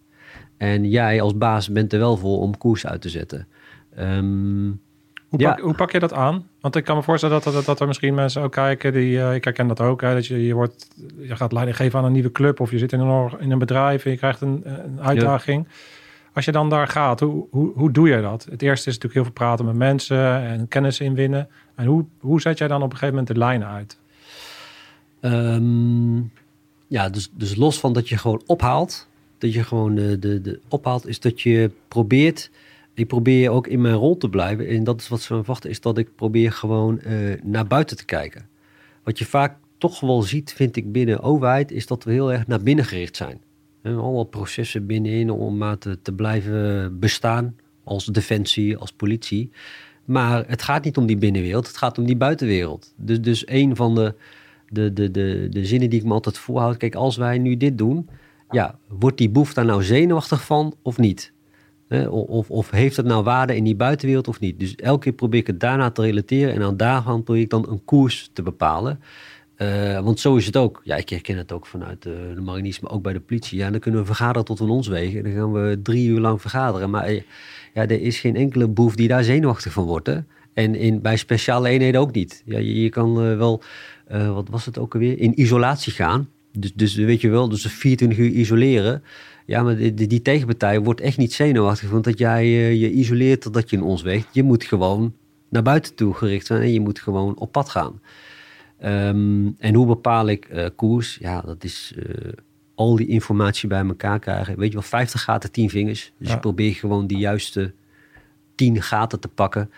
[0.58, 3.46] En jij als baas bent er wel voor om koers uit te zetten.
[3.94, 4.70] Ehm,
[5.28, 5.50] Hoe, Ja.
[5.50, 6.48] pak, hoe pak je dat aan?
[6.60, 9.34] Want ik kan me voorstellen dat, dat, dat er misschien mensen ook kijken die, eh,
[9.34, 10.88] ik herken dat ook, hè, dat je, je, wordt,
[11.20, 13.58] je gaat leiding geven aan een nieuwe club of je zit in een, in een
[13.58, 15.68] bedrijf en je krijgt een, een uitdaging.
[16.32, 18.46] Als je dan daar gaat, hoe, hoe, hoe doe je dat?
[18.50, 21.48] Het eerste is natuurlijk heel veel praten met mensen en kennis inwinnen.
[21.74, 23.98] En hoe, hoe zet jij dan op een gegeven moment de lijnen uit?
[25.20, 26.16] Ehm,
[26.86, 29.07] ja, dus, dus los van dat je gewoon ophaalt,
[29.38, 32.50] dat je gewoon de, de, de ophaalt, is dat je probeert,
[32.94, 34.68] ik probeer ook in mijn rol te blijven.
[34.68, 38.04] En dat is wat ze verwachten, is dat ik probeer gewoon eh, naar buiten te
[38.04, 38.48] kijken.
[39.02, 42.46] Wat je vaak toch wel ziet, vind ik binnen overheid, is dat we heel erg
[42.46, 43.40] naar binnen gericht zijn.
[43.82, 49.50] En allemaal processen binnenin om maar te, te blijven bestaan als defensie, als politie.
[50.04, 52.94] Maar het gaat niet om die binnenwereld, het gaat om die buitenwereld.
[52.96, 54.14] Dus, dus een van de,
[54.68, 56.76] de, de, de, de zinnen die ik me altijd voorhoud.
[56.76, 58.08] Kijk, als wij nu dit doen,
[58.50, 61.32] ja, wordt die boef daar nou zenuwachtig van of niet?
[62.10, 64.58] Of, of heeft het nou waarde in die buitenwereld of niet?
[64.58, 67.68] Dus elke keer probeer ik het daarna te relateren en aan daarvan probeer ik dan
[67.68, 69.00] een koers te bepalen.
[69.56, 70.80] Eh, want zo is het ook.
[70.84, 73.58] Ja, ik herken het ook vanuit de, de mariniers, maar ook bij de politie.
[73.58, 75.22] Ja, dan kunnen we vergaderen tot we ons wegen.
[75.22, 76.90] Dan gaan we drie uur lang vergaderen.
[76.90, 77.22] Maar eh,
[77.74, 80.06] ja, er is geen enkele boef die daar zenuwachtig van wordt.
[80.06, 80.18] Hè?
[80.58, 82.42] En in, bij speciale eenheden ook niet.
[82.44, 83.62] Ja, je, kan eh, wel,
[84.06, 86.28] eh, wat was het ook alweer, in isolatie gaan.
[86.60, 89.02] Dus, dus weet je wel, dus de 24 uur isoleren.
[89.46, 91.90] Ja, maar die, die, tegenpartij wordt echt niet zenuwachtig.
[91.90, 94.28] Want dat jij eh, je isoleert totdat je in ons weegt.
[94.32, 95.14] Je moet gewoon
[95.48, 96.62] naar buiten toe gericht zijn.
[96.62, 98.00] En je moet gewoon op pad gaan.
[98.78, 101.18] Ehm, en hoe bepaal ik eh, koers?
[101.20, 102.32] Ja, dat is, eh,
[102.74, 104.58] al die informatie bij elkaar krijgen.
[104.58, 106.12] Weet je wel, 50 gaten, 10 vingers.
[106.18, 106.34] Dus Ja.
[106.34, 107.72] je probeert gewoon die juiste
[108.54, 109.70] 10 gaten te pakken.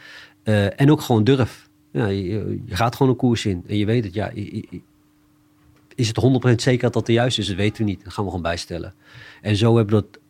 [0.77, 1.69] En ook gewoon durf.
[1.93, 3.65] Ja, je, je gaat gewoon een koers in.
[3.67, 4.31] En je weet het, ja.
[5.95, 7.47] Is het 100% zeker dat dat de juiste is?
[7.47, 8.05] Dat weten we niet.
[8.05, 8.95] Dat gaan we gewoon bijstellen.
[9.43, 10.21] En zo hebben we dat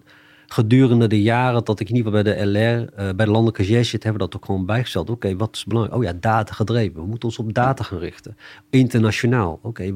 [0.53, 3.65] gedurende de jaren dat ik in ieder geval bij de LR, eh, bij de landelijke
[3.65, 5.11] zit, hebben we dat ook gewoon bijgesteld.
[5.11, 5.99] Oké, wat is belangrijk?
[5.99, 7.01] Oh ja, data gedreven.
[7.01, 8.37] We moeten ons op data gaan richten.
[8.71, 9.59] Internationaal.
[9.63, 9.95] Oké,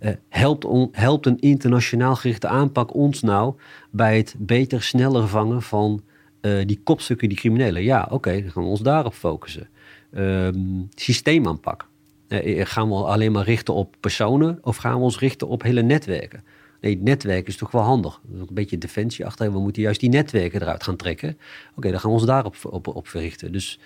[0.00, 3.54] eh, helpt, helpt een internationaal gerichte aanpak ons nou
[3.90, 6.02] bij het beter, sneller vangen van
[6.40, 7.82] eh, die kopstukken, die criminelen?
[7.82, 9.68] Ja, oké, dan gaan we ons daarop focussen.
[10.12, 11.86] Ehm, systeemaanpak.
[12.32, 15.82] Eh, gaan we alleen maar richten op personen of gaan we ons richten op hele
[15.82, 16.44] netwerken?
[16.80, 18.20] Nee, het netwerk is toch wel handig.
[18.22, 19.52] Dat is ook een beetje defensie achter.
[19.52, 21.38] We moeten juist die netwerken eruit gaan trekken.
[21.76, 23.52] Oké, dan gaan we ons daarop op, op verrichten.
[23.52, 23.78] Dus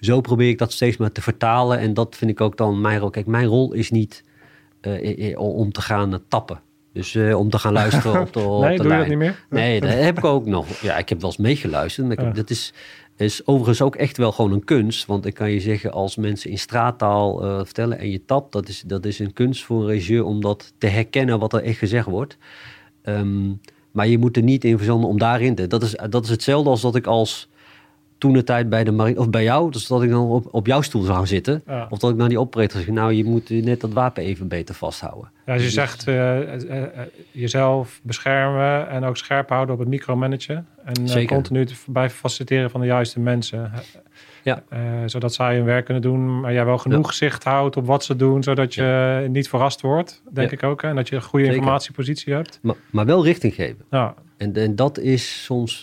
[0.00, 1.78] zo probeer ik dat steeds maar te vertalen.
[1.78, 3.10] En dat vind ik ook dan mijn rol.
[3.10, 4.24] Kijk, mijn rol is niet
[4.80, 6.60] eh, eh, om te gaan eh, tappen.
[6.92, 9.18] Dus eh, om te gaan luisteren op de, op Nee, de doe je dat niet
[9.18, 9.44] meer?
[9.50, 10.80] Nee, dat heb ik ook nog.
[10.80, 12.10] Ja, ik heb wel eens meegeluisterd.
[12.10, 12.30] Ik Ja.
[12.30, 12.72] Dat is,
[13.20, 15.06] is overigens ook echt wel gewoon een kunst.
[15.06, 18.68] Want ik kan je zeggen, als mensen in straattaal eh, vertellen en je tapt, dat
[18.68, 21.78] is, dat is een kunst voor een regisseur om dat te herkennen wat er echt
[21.78, 22.36] gezegd wordt.
[23.02, 23.52] Ehm,
[23.90, 25.66] maar je moet er niet in verzanden om daarin te.
[25.66, 27.48] Dat is, dat is hetzelfde als dat ik als
[28.18, 30.66] toen de tijd bij de marine, of bij jou, dus dat ik dan op, op
[30.66, 31.62] jouw stoel zou gaan zitten.
[31.66, 31.86] Ja.
[31.90, 34.74] Of dat ik naar die operator zeg, nou je moet net dat wapen even beter
[34.74, 35.30] vasthouden.
[35.46, 36.88] Ja, als je zegt eh, eh, eh,
[37.30, 40.66] jezelf beschermen en ook scherp houden op het micromanagen.
[40.84, 43.72] En continu bij faciliteren van de juiste mensen.
[44.42, 44.62] Ja.
[45.06, 48.16] Zodat zij hun werk kunnen doen, maar jij wel genoeg zicht houdt op wat ze
[48.16, 50.82] doen, zodat je niet verrast wordt, denk ik ook.
[50.82, 50.88] Hè?
[50.88, 51.60] En dat je een goede Zeker.
[51.60, 52.58] informatiepositie hebt.
[52.62, 53.84] Maar, maar wel richting geven.
[53.90, 55.80] Ja, En, en dat is soms,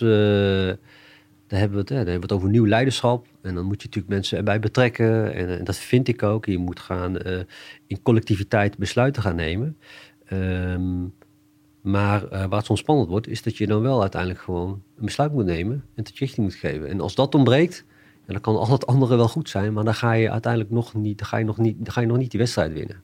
[1.46, 3.26] eh, daar, hebben we het, daar hebben we het over nieuw leiderschap.
[3.42, 5.34] En dan moet je natuurlijk mensen erbij betrekken.
[5.34, 6.46] En, en dat vind ik ook.
[6.46, 7.40] Je moet gaan eh,
[7.86, 9.76] in collectiviteit besluiten gaan nemen.
[10.24, 11.04] Ehm,
[11.80, 15.04] maar eh, waar het soms spannend wordt, is dat je dan wel uiteindelijk gewoon een
[15.04, 16.88] besluit moet nemen en richting moet geven.
[16.88, 17.84] En als dat ontbreekt,
[18.26, 21.18] dan kan al het andere wel goed zijn, maar dan ga je uiteindelijk nog niet,
[21.18, 23.02] dan ga je nog niet, dan ga je nog niet die wedstrijd winnen.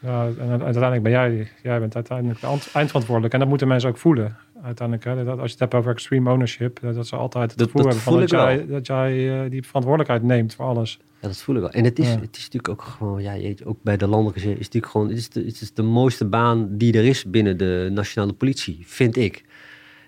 [0.00, 3.34] ja en uiteindelijk ben jij, jij bent uiteindelijk de ant- eindverantwoordelijk.
[3.34, 4.36] En dat moeten mensen ook voelen.
[4.62, 5.24] Uiteindelijk, hè?
[5.24, 7.82] Dat, als je het hebt over extreme ownership, dat, dat ze altijd het Dat- gevoel
[7.82, 10.98] dat hebben van dat, jij, dat jij eh, die verantwoordelijkheid neemt voor alles.
[11.20, 11.70] Ja, dat voel ik wel.
[11.70, 12.20] En het is, Ja.
[12.20, 15.08] het is natuurlijk ook gewoon, ja, je, ook bij de landelijke zin is natuurlijk gewoon,
[15.08, 18.78] het is, de, het is de mooiste baan die er is binnen de nationale politie,
[18.82, 19.44] vind ik.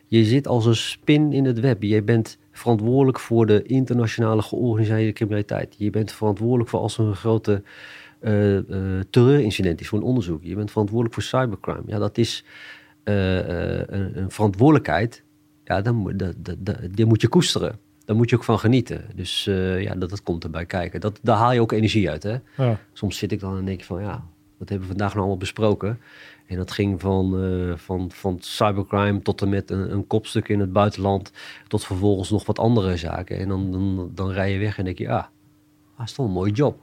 [0.07, 1.82] Je zit als een spin in het web.
[1.82, 5.74] Je bent verantwoordelijk voor de internationale georganiseerde criminaliteit.
[5.78, 7.62] Je bent verantwoordelijk voor als er een grote
[8.20, 8.64] eh eh,
[9.11, 10.42] terreurincident is, voor een onderzoek.
[10.44, 11.82] Je bent verantwoordelijk voor cybercrime.
[11.86, 12.44] Ja, dat is
[13.05, 15.22] een, een verantwoordelijkheid.
[15.64, 17.78] Ja, dan, moet- dat, dat, dat, die moet je koesteren.
[18.05, 19.05] Daar moet je ook van genieten.
[19.14, 21.01] Dus eh, ja, dat, dat komt erbij kijken.
[21.01, 22.22] Dat, daar haal je ook energie uit.
[22.22, 22.36] Hè?
[22.57, 22.78] Ja.
[22.92, 24.24] Soms zit ik dan en denk van ja,
[24.59, 25.98] wat hebben we vandaag nou allemaal besproken?
[26.46, 30.61] En dat ging van, eh, van, van cybercrime tot en met een, een kopstuk in
[30.61, 31.32] het buitenland,
[31.68, 33.38] tot vervolgens nog wat andere zaken.
[33.38, 35.24] En dan, dan, dan rij je weg en denk je, ah,
[35.96, 36.82] dat is toch een mooie job.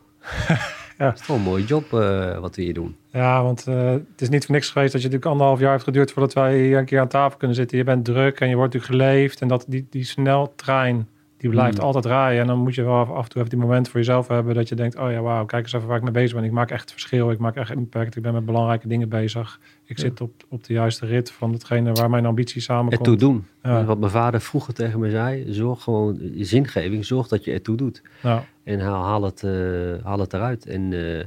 [0.98, 1.06] Ja.
[1.06, 2.96] Dat is toch een mooie job eh, wat we hier doen.
[3.12, 5.84] Ja, want eh, het is niet voor niks geweest dat je natuurlijk anderhalf jaar heeft
[5.84, 7.78] geduurd voordat wij hier een keer aan tafel kunnen zitten.
[7.78, 11.08] Je bent druk en je wordt natuurlijk geleefd en dat die, die sneltrein,
[11.38, 11.86] die blijft Hmm.
[11.86, 12.42] altijd rijden.
[12.42, 14.70] En dan moet je wel af en toe even die moment voor jezelf hebben dat
[14.70, 16.44] je denkt, oh ja, wauw, kijk eens even waar ik mee bezig ben.
[16.44, 19.60] Ik maak echt verschil, ik maak echt impact, ik ben met belangrijke dingen bezig.
[19.90, 23.00] Ik zit op, op de juiste rit van hetgene waar mijn ambitie samenkomt.
[23.00, 23.46] Ertoe doen.
[23.64, 23.84] Ja.
[23.86, 28.02] Wat mijn vader vroeger tegen me zei, zorg gewoon, zingeving, zorg dat je ertoe doet.
[28.24, 30.66] Ja, En haal, haal, het, eh, haal het eruit.
[30.66, 31.26] En eh, ik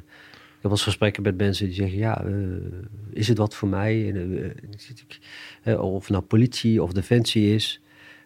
[0.53, 2.33] heb wel eens gesprekken met mensen die zeggen: Ja, eh,
[3.13, 4.09] is het wat voor mij?
[4.15, 5.05] En, ik zit-
[5.65, 7.81] ik- of nou politie of defensie is.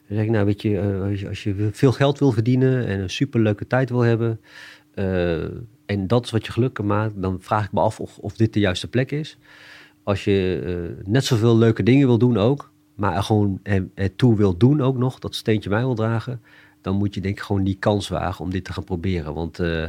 [0.08, 3.66] Dan zeg ik: Nou, weet je, als je, veel geld wil verdienen en een superleuke
[3.66, 4.40] tijd wil hebben.
[5.86, 8.52] en dat is wat je gelukkig maakt, dan vraag ik me af of, of dit
[8.52, 9.38] de juiste plek is.
[10.04, 14.56] Als je eh, net zoveel leuke dingen wil doen ook, maar gewoon er, ertoe wil
[14.56, 16.40] doen ook nog, dat steentje mij wil dragen,
[16.80, 19.34] dan moet je denk ik gewoon die kans wagen om dit te gaan proberen.
[19.34, 19.86] Want eh,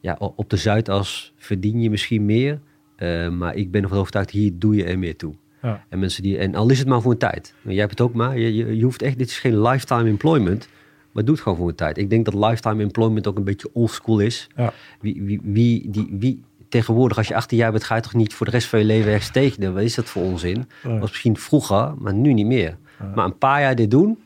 [0.00, 2.60] ja, op de Zuidas verdien je misschien meer,
[2.96, 5.34] eh, maar ik ben ervan overtuigd, hier doe je er meer toe.
[5.62, 5.84] Ja.
[5.88, 7.54] En mensen die, en al is het maar voor een tijd.
[7.62, 10.68] Jij hebt het ook maar, je, je, je hoeft echt, dit is geen lifetime employment,
[11.12, 11.98] maar doe het gewoon voor een tijd.
[11.98, 14.48] Ik denk dat lifetime employment ook een beetje oldschool is.
[14.56, 14.72] Ja.
[15.00, 18.34] Wie, wie, wie, die, wie, tegenwoordig, als je 18 jaar bent, ga je toch niet
[18.34, 19.74] voor de rest van je leven ergens tekenen.
[19.74, 20.68] Wat is dat voor onzin?
[20.82, 22.76] Dat was misschien vroeger, maar nu niet meer.
[23.14, 24.18] Maar een paar jaar dit doen,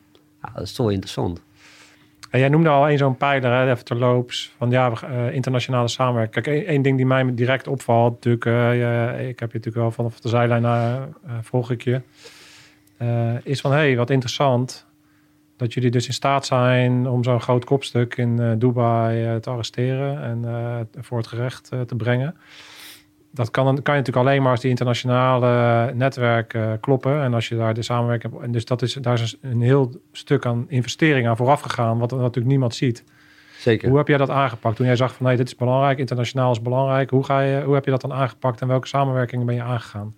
[0.42, 1.42] ja, dat is toch interessant.
[2.30, 6.44] En jij noemde al een zo'n pijler, hè, even terloops, van ja, eh, internationale samenwerking.
[6.44, 10.20] Kijk, één, ding die mij direct opvalt, natuurlijk, eh, ik heb je natuurlijk wel vanaf
[10.20, 11.02] de zijlijn uh,
[11.40, 12.00] volg ik je,
[13.42, 14.86] is van hé, hey, wat interessant
[15.60, 19.50] dat jullie dus in staat zijn om zo'n groot kopstuk in eh, Dubai eh, te
[19.50, 22.36] arresteren en eh, voor het gerecht te brengen.
[23.30, 27.22] dat kan, kan je natuurlijk alleen maar als die internationale netwerken kloppen.
[27.22, 28.44] En als je daar de samenwerking hebt.
[28.44, 32.10] En dus dat is, daar is een heel stuk aan investering aan vooraf gegaan, wat
[32.10, 33.04] natuurlijk niemand ziet.
[33.58, 33.88] Zeker.
[33.88, 34.76] Hoe heb jij dat aangepakt?
[34.76, 37.10] Toen jij zag van nee, dit is belangrijk, internationaal is belangrijk.
[37.10, 40.14] Hoe, ga je, hoe heb je dat dan aangepakt en welke samenwerkingen ben je aangegaan?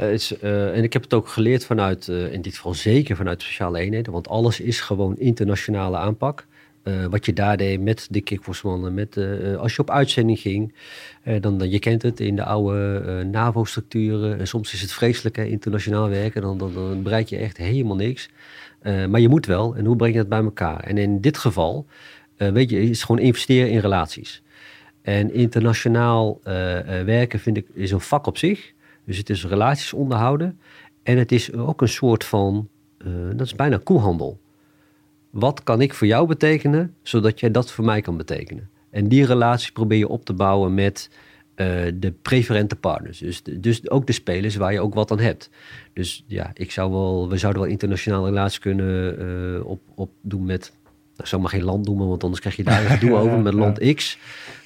[0.00, 3.16] Uh, is, uh, en ik heb het ook geleerd vanuit, uh, in dit geval zeker
[3.16, 6.48] vanuit sociale eenheden, want alles is gewoon internationale aanpak.
[7.10, 9.16] wat je daar deed met de kickboxmannen, met
[9.58, 10.74] als je op uitzending ging,
[11.40, 14.46] dan, dan, je kent het in de oude NAVO-structuren.
[14.46, 18.28] soms is het vreselijk hè, internationaal werken, dan, dan, dan, bereik je echt helemaal niks.
[18.82, 20.80] maar je moet wel, en hoe breng je dat bij elkaar?
[20.80, 21.86] En in dit geval,
[22.36, 24.42] weet je, is gewoon investeren in relaties.
[25.02, 26.40] En internationaal
[27.04, 28.72] werken vind ik is een vak op zich.
[29.10, 30.60] Dus het is relaties onderhouden.
[31.02, 34.40] En het is ook een soort van, uh, dat is bijna koehandel.
[35.30, 38.70] Wat kan ik voor jou betekenen, zodat jij dat voor mij kan betekenen?
[38.90, 43.18] En die relatie probeer je op te bouwen met uh, de preferente partners.
[43.18, 45.50] Dus, dus ook de spelers waar je ook wat aan hebt.
[45.92, 49.22] Dus ja, ik zou wel, we zouden wel internationale relaties kunnen
[49.58, 50.72] uh, op doen met
[51.20, 53.54] ik zou maar geen land noemen, want anders krijg je daar een gedoe over met
[53.54, 54.18] land X.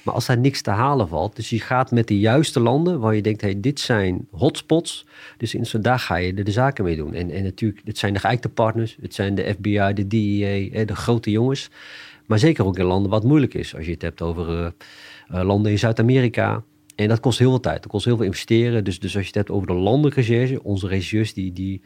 [0.03, 3.15] Maar als daar niks te halen valt, dus je gaat met de juiste landen waar
[3.15, 5.05] je denkt, hey, dit zijn hotspots.
[5.37, 7.13] Dus in, daar ga je de, de zaken mee doen.
[7.13, 10.95] En, en natuurlijk, het zijn de geëikte partners, het zijn de FBI, de DEA, de
[10.95, 11.69] grote jongens.
[12.25, 13.75] Maar zeker ook in landen wat moeilijk is.
[13.75, 14.67] Als je het hebt over uh,
[15.31, 16.63] uh, landen in Zuid-Amerika.
[16.95, 18.83] En dat kost heel veel tijd, dat kost heel veel investeren.
[18.83, 21.81] Dus, dus als je het hebt over de landelijke onze regisseurs, die, die,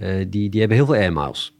[0.00, 1.53] uh, die, die hebben heel veel air miles.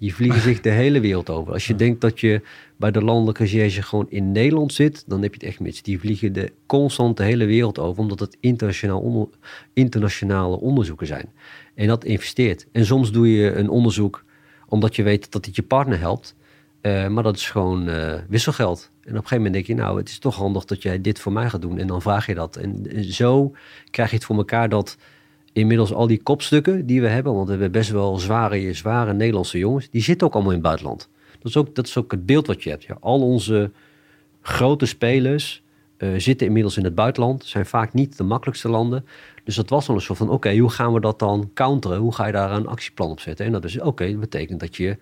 [0.00, 1.52] Die vliegen zich de hele wereld over.
[1.52, 2.40] Als je denkt dat je
[2.76, 5.82] bij de landelijke recherche gewoon in Nederland zit, dan heb je het echt mis.
[5.82, 9.28] Die vliegen de constant de hele wereld over, omdat het internationaal onder,
[9.72, 11.28] internationale onderzoeken zijn.
[11.74, 12.66] En dat investeert.
[12.72, 14.24] En soms doe je een onderzoek
[14.68, 16.34] omdat je weet dat het je partner helpt.
[16.82, 18.90] Uh, maar dat is gewoon uh, wisselgeld.
[18.92, 21.18] En op een gegeven moment denk je, nou, het is toch handig dat jij dit
[21.18, 21.78] voor mij gaat doen.
[21.78, 22.56] En dan vraag je dat.
[22.56, 23.54] En, en zo
[23.90, 24.96] krijg je het voor elkaar dat
[25.52, 29.58] inmiddels al die kopstukken die we hebben, want we hebben best wel zware, zware Nederlandse
[29.58, 31.08] jongens, die zitten ook allemaal in het buitenland.
[31.32, 32.84] Dat is ook, dat is ook het beeld wat je hebt.
[32.84, 32.96] Ja.
[33.00, 33.70] Al onze
[34.40, 35.62] grote spelers
[35.98, 39.04] uh, zitten inmiddels in het buitenland, zijn vaak niet de makkelijkste landen.
[39.44, 41.98] Dus dat was al een soort van, oké, hoe gaan we dat dan counteren?
[41.98, 43.46] Hoe ga je daar een actieplan op zetten?
[43.46, 44.96] En dat is, oké, dat betekent dat je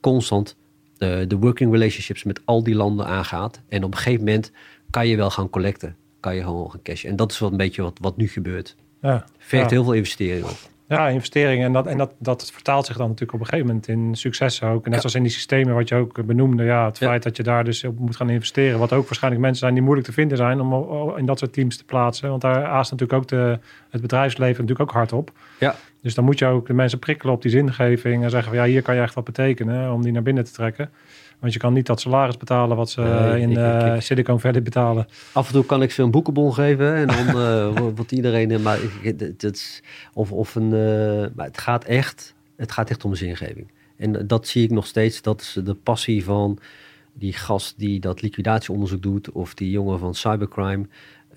[0.00, 0.56] constant
[0.98, 3.60] uh, de working relationships met al die landen aangaat.
[3.68, 4.52] En op een gegeven moment
[4.90, 7.10] kan je wel gaan collecten, kan je gewoon gaan cashen.
[7.10, 8.76] En dat is wel een beetje wat, wat nu gebeurt.
[9.08, 10.56] Ja, Vergt heel veel investeringen op.
[10.88, 11.66] Ja, investeringen.
[11.66, 14.62] En, dat, en dat, dat vertaalt zich dan natuurlijk op een gegeven moment in succes
[14.62, 14.84] ook.
[14.84, 16.64] En net zoals in die systemen wat je ook benoemde.
[16.64, 18.78] Ja, het feit dat je daar dus op moet gaan investeren.
[18.78, 21.76] Wat ook waarschijnlijk mensen zijn die moeilijk te vinden zijn om in dat soort teams
[21.76, 22.28] te plaatsen.
[22.28, 23.58] Want daar aast natuurlijk ook de,
[23.90, 25.32] het bedrijfsleven natuurlijk ook hard op.
[25.58, 25.74] Ja.
[26.04, 28.22] Dus dan moet je ook de mensen prikkelen op die zingeving.
[28.22, 30.52] En zeggen van ja, hier kan je echt wat betekenen om die naar binnen te
[30.52, 30.90] trekken.
[31.38, 35.06] Want je kan niet dat salaris betalen wat ze in uh, Silicon Valley betalen.
[35.32, 38.50] Af en toe kan ik ze een boekenbon geven en dan uh, wordt iedereen...
[38.50, 39.82] Eh, maar, het,
[40.12, 40.68] of, of een,
[41.34, 43.70] maar het gaat echt het gaat echt om de zingeving.
[43.96, 45.22] En dat zie ik nog steeds.
[45.22, 46.58] Dat is de passie van
[47.12, 49.32] die gast die dat liquidatieonderzoek doet...
[49.32, 50.86] of die jongen van cybercrime...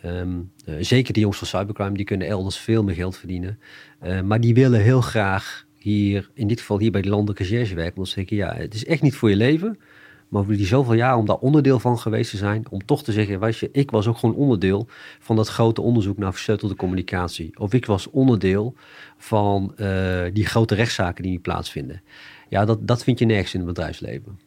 [0.05, 3.59] Um, uh, zeker die jongens van cybercrime, die kunnen elders veel meer geld verdienen.
[4.03, 7.75] Uh, maar die willen heel graag hier, in dit geval hier bij de landelijke recherche
[7.75, 7.95] werken.
[7.95, 9.79] Want ze zeggen, ja, het is echt niet voor je leven.
[10.27, 13.11] Maar voor die zoveel jaar om daar onderdeel van geweest te zijn, om toch te
[13.11, 14.87] zeggen, weet je, ik was ook gewoon onderdeel
[15.19, 17.59] van dat grote onderzoek naar versleutelde communicatie.
[17.59, 18.75] Of ik was onderdeel
[19.17, 22.01] van uh, die grote rechtszaken die niet plaatsvinden.
[22.49, 24.39] Ja, dat, dat vind je nergens in het bedrijfsleven.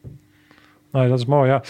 [0.92, 1.62] Nee, dat is mooi, ja.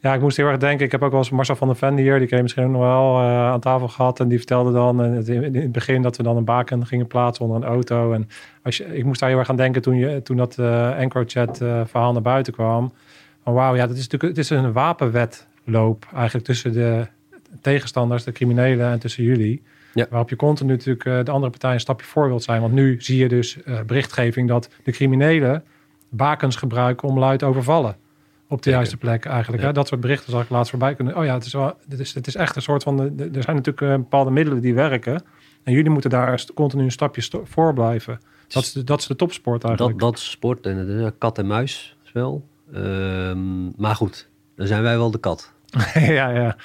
[0.00, 0.86] Ja, ik moest heel erg denken.
[0.86, 2.18] Ik heb ook wel eens Marcel van der Ven hier.
[2.18, 4.20] Die ken je misschien ook nog wel uh, aan tafel gehad.
[4.20, 7.44] En die vertelde dan uh, in het begin dat we dan een baken gingen plaatsen
[7.44, 8.12] onder een auto.
[8.12, 8.28] En
[8.62, 11.56] als je, ik moest daar heel erg aan denken toen, je, toen dat uh, EncroChat
[11.86, 12.92] verhaal naar buiten kwam
[13.52, 17.06] wauw, ja, dat is natuurlijk het is een wapenwetloop eigenlijk tussen de
[17.60, 19.62] tegenstanders, de criminelen en tussen jullie.
[19.94, 20.06] Ja.
[20.10, 22.60] Waarop je continu natuurlijk uh, de andere partij een stapje voor wilt zijn.
[22.60, 25.64] Want nu zie je dus uh, berichtgeving dat de criminelen
[26.08, 27.96] bakens gebruiken om luid overvallen.
[28.48, 29.62] Op de juiste plek eigenlijk.
[29.62, 29.72] Hè?
[29.72, 31.16] Dat soort berichten zag ik laatst voorbij kunnen.
[31.16, 32.96] Oh ja, het is, wel, het is, het is echt een soort van...
[32.96, 35.22] De, er zijn natuurlijk uh, bepaalde middelen die werken.
[35.62, 38.20] En jullie moeten daar continu een stapje voor blijven.
[38.48, 39.98] Dat is, de, dat is de topsport eigenlijk.
[39.98, 42.46] Dat, dat is sport en het kat en muis spel.
[42.74, 45.52] Um, maar goed, dan zijn wij wel de kat.
[45.94, 46.56] ja, ja.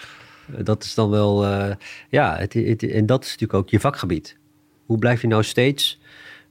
[0.46, 1.76] Dat is dan wel, uh,
[2.10, 4.38] ja, het, het, en dat is natuurlijk ook je vakgebied.
[4.86, 6.00] Hoe blijf je nou steeds,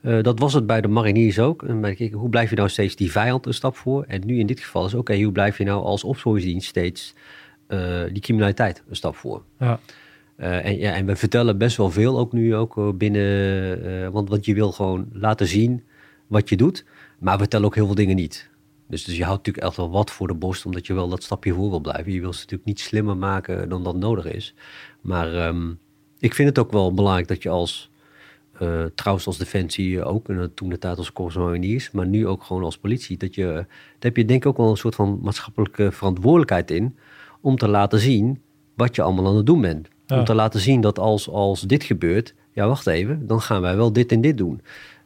[0.02, 1.62] uh, dat was het bij de mariniers ook.
[1.62, 4.04] En bij hoe blijf je nou steeds die vijand een stap voor?
[4.04, 7.14] En nu in dit geval is oké, hoe blijf je nou als opsporingsdienst steeds
[7.68, 9.42] uh, die criminaliteit een stap voor?
[9.58, 9.80] Ja.
[10.36, 14.54] en, ja, en we vertellen best wel veel ook nu ook binnen, want, want je
[14.54, 15.82] wil gewoon laten zien
[16.26, 16.84] wat je doet.
[17.18, 18.50] Maar we vertellen ook heel veel dingen niet.
[18.88, 21.22] Dus, dus je houdt natuurlijk echt wel wat voor de borst, omdat je wel dat
[21.22, 22.12] stapje voor wil blijven.
[22.12, 24.54] Je wil ze natuurlijk niet slimmer maken dan dat nodig is.
[25.00, 25.78] Maar um,
[26.18, 27.90] ik vind het ook wel belangrijk dat je als,
[28.58, 32.42] eh, trouwens als defensie ook, en toen de tijd als korps mariniers, maar nu ook
[32.42, 33.66] gewoon als politie, dat je, daar
[33.98, 36.96] heb je denk ik ook wel een soort van maatschappelijke verantwoordelijkheid in,
[37.40, 38.40] om te laten zien
[38.74, 39.88] wat je allemaal aan het doen bent.
[40.06, 40.18] Ja.
[40.18, 43.76] Om te laten zien dat als, als dit gebeurt, ja wacht even, dan gaan wij
[43.76, 44.60] wel dit en dit doen.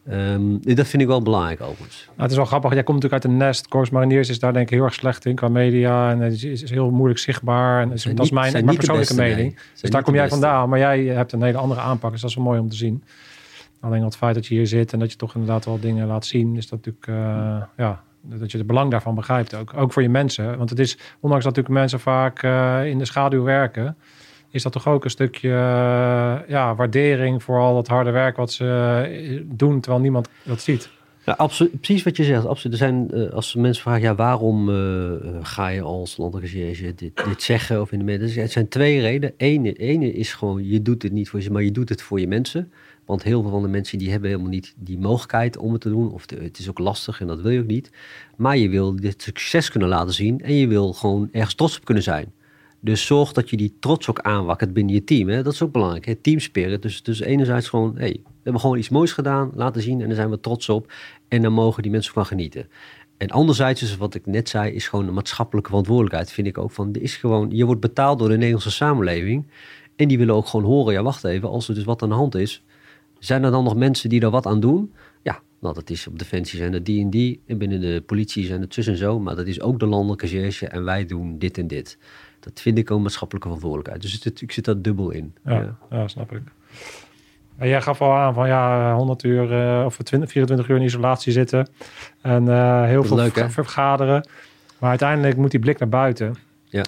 [0.09, 2.05] Ehm, dat vind ik wel belangrijk overigens.
[2.07, 2.72] Nou, het is wel grappig.
[2.72, 3.68] Jij komt natuurlijk uit een nest.
[3.68, 6.11] Corps Mariniers is daar denk ik heel erg slecht in qua media.
[6.11, 7.82] En het is, is heel moeilijk zichtbaar.
[7.82, 9.38] En dat is, dat mijn, persoonlijke beste, mening.
[9.38, 9.57] nee.
[9.80, 10.68] Dus daar kom jij vandaan.
[10.68, 12.12] Maar jij hebt een hele andere aanpak.
[12.12, 13.05] Dus dat is wel mooi om te zien.
[13.81, 16.27] Alleen het feit dat je hier zit en dat je toch inderdaad wel dingen laat
[16.27, 16.57] zien.
[16.57, 19.72] Is dat natuurlijk, eh, ja, dat je het belang daarvan begrijpt ook.
[19.77, 20.59] Ook voor je mensen.
[20.59, 23.97] Want het is, ondanks dat natuurlijk mensen vaak eh, in de schaduw werken.
[24.51, 28.53] Is dat toch ook een stukje eh, ja, waardering voor al dat harde werk wat
[28.53, 29.81] ze doen.
[29.81, 30.91] Terwijl niemand dat ziet.
[31.24, 31.49] Ja,
[31.81, 32.47] precies wat je zegt.
[32.47, 32.81] Absoluut.
[32.81, 34.68] Er zijn, als mensen vragen, ja, waarom
[35.43, 38.43] ga je als landrecherche dit, dit zeggen of in de media?
[38.43, 39.35] Het zijn twee redenen.
[39.37, 42.20] Ene, ene is gewoon, je doet het niet voor je, maar je doet het voor
[42.20, 42.72] je mensen.
[43.07, 45.88] Want heel veel van de mensen die hebben helemaal niet die mogelijkheid om het te
[45.88, 46.12] doen.
[46.12, 47.90] Of de- het is ook lastig en dat wil je ook niet.
[48.36, 51.84] Maar je wil dit succes kunnen laten zien en je wil gewoon ergens trots op
[51.84, 52.32] kunnen zijn.
[52.80, 55.28] Dus zorg dat je die trots ook aanwakkert binnen je team.
[55.28, 55.42] Hè?
[55.42, 56.04] Dat is ook belangrijk.
[56.04, 56.14] Hè?
[56.14, 56.82] Team spirit.
[56.82, 60.16] Dus, dus enerzijds gewoon, hey, we hebben gewoon iets moois gedaan, laten zien en daar
[60.16, 60.92] zijn we trots op.
[61.28, 62.68] En daar mogen die mensen van genieten.
[63.16, 66.32] En anderzijds, dus wat ik net zei, is gewoon een maatschappelijke verantwoordelijkheid.
[66.32, 69.46] Vind ik ook van, is gewoon, je wordt betaald door de Nederlandse samenleving.
[69.96, 72.14] En die willen ook gewoon horen, ja wacht even, als er dus wat aan de
[72.14, 72.62] hand is.
[73.18, 74.94] Zijn er dan nog mensen die daar wat aan doen?
[75.22, 77.40] Ja, nou dat is op Defensie zijn het die en die.
[77.46, 79.20] En binnen de politie zijn het zus en zo.
[79.20, 81.98] Maar dat is ook de landelijke recherche en wij doen dit en dit.
[82.40, 84.02] Dat vind ik ook maatschappelijke verantwoordelijkheid.
[84.02, 85.34] Dus het, ik zit daar dubbel in.
[85.44, 86.08] Ja, ja.
[86.08, 86.42] snap ik.
[87.56, 90.82] En jij gaf al aan van ja, 100 uur eh, of 20, 24 uur in
[90.82, 91.68] isolatie zitten.
[92.20, 94.28] En eh, heel veel leuk, vergaderen.
[94.78, 96.34] Maar uiteindelijk moet die blik naar buiten.
[96.64, 96.84] Ja.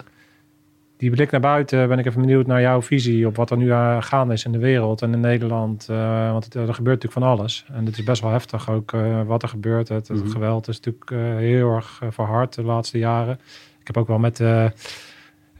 [0.98, 3.70] Die blik naar buiten ben ik even benieuwd naar jouw visie op wat er nu
[3.72, 5.86] aan gaande is in de wereld en in Nederland.
[5.90, 7.64] Eh, want het, er gebeurt natuurlijk van alles.
[7.72, 9.88] En het is best wel heftig ook eh, wat er gebeurt.
[9.88, 10.28] Het, het Mhm.
[10.30, 13.38] geweld is natuurlijk eh, heel erg eh, verhard de laatste jaren.
[13.80, 14.64] Ik heb ook wel met, eh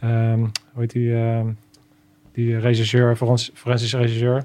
[0.00, 0.38] ehm,
[0.72, 1.46] hoe heet die, ehm,
[2.32, 4.44] die regisseur, forens- forensisch regisseur,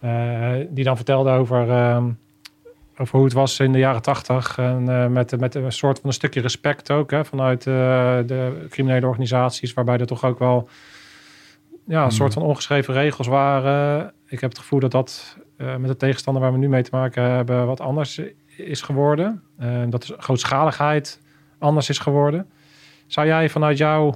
[0.00, 2.04] eh, die dan vertelde over, ehm,
[2.98, 4.58] over hoe het was in de jaren tachtig.
[4.58, 7.74] En eh, met, met een soort van een stukje respect ook hè, vanuit eh,
[8.26, 10.68] de criminele organisaties, waarbij er toch ook wel
[11.86, 14.12] ja, een soort van ongeschreven regels waren.
[14.26, 16.90] Ik heb het gevoel dat dat eh, met de tegenstander waar we nu mee te
[16.92, 18.20] maken hebben wat anders
[18.56, 19.42] is geworden.
[19.88, 21.20] Dat de grootschaligheid
[21.58, 22.50] anders is geworden.
[23.06, 24.14] Zou jij vanuit jouw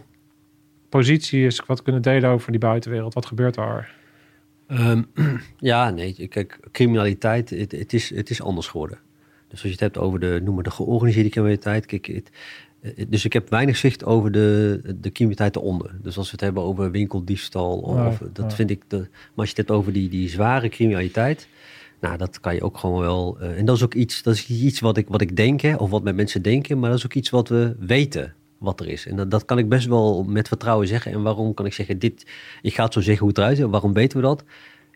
[0.88, 3.14] positie eens wat kunnen delen over die buitenwereld?
[3.14, 4.01] Wat gebeurt daar?
[4.72, 5.02] Ehm,
[5.58, 8.98] ja, nee, kijk, criminaliteit, het, het, is, het is anders geworden.
[9.48, 12.30] Dus als je het hebt over de, noem maar de georganiseerde criminaliteit, kijk, het,
[12.80, 15.90] eh, dus ik heb weinig zicht over de, de criminaliteit eronder.
[16.02, 18.56] Dus als we het hebben over winkeldiefstal, of, Ja, of- dat ja.
[18.56, 21.48] vind ik, de, maar als je het hebt over die, die zware criminaliteit,
[22.00, 24.48] nou, dat kan je ook gewoon wel, eh, en dat is ook iets, dat is
[24.48, 27.04] iets wat ik, wat ik denk, hè, of wat mijn mensen denken, maar dat is
[27.04, 29.06] ook iets wat we weten wat er is.
[29.06, 31.12] En dat, kan ik best wel met vertrouwen zeggen.
[31.12, 32.26] En waarom kan ik zeggen, dit,
[32.62, 33.66] ik ga het zo zeggen hoe het eruit ziet.
[33.66, 34.44] Waarom weten we dat?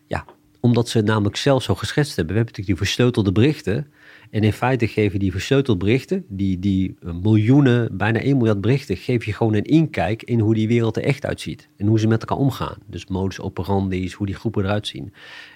[0.07, 0.25] Ja,
[0.59, 2.33] omdat ze het namelijk zelf zo geschetst hebben.
[2.35, 3.91] We hebben natuurlijk die versleutelde berichten.
[4.29, 8.97] En in feite geven die versleutelde berichten, die, die eh, miljoenen, bijna 1 miljard berichten,
[8.97, 11.69] geef je gewoon een inkijk in hoe die wereld er echt uitziet.
[11.77, 12.77] En hoe ze met elkaar omgaan.
[12.85, 15.13] Dus modus operandi's, hoe die groepen eruit zien.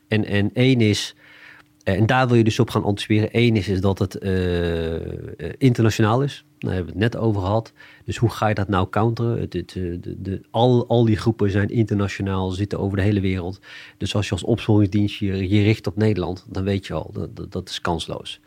[0.07, 1.16] En, en één is,
[1.84, 3.30] eh, en daar wil je dus op gaan anticiperen.
[3.32, 6.45] Eén is, is dat het eh, internationaal is.
[6.62, 7.74] Daar hebben we het net over gehad.
[8.05, 9.39] Dus hoe ga je dat nou counteren?
[9.39, 13.59] Eh, de, de, al, al die groepen zijn internationaal, zitten over de hele wereld.
[13.97, 17.51] Dus als je als opsporingsdienst je, je richt op Nederland, dan weet je al, dat,
[17.51, 18.39] dat, is kansloos.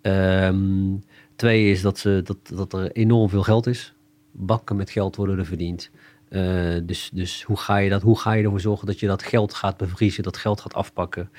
[0.00, 0.96] Ehm,
[1.36, 3.94] twee is dat, ze, dat, dat er enorm veel geld is.
[4.32, 5.90] Bakken met geld worden er verdiend.
[6.28, 8.02] Eh, dus, dus hoe ga je dat?
[8.02, 11.30] Hoe ga je ervoor zorgen dat je dat geld gaat bevriezen, dat geld gaat afpakken?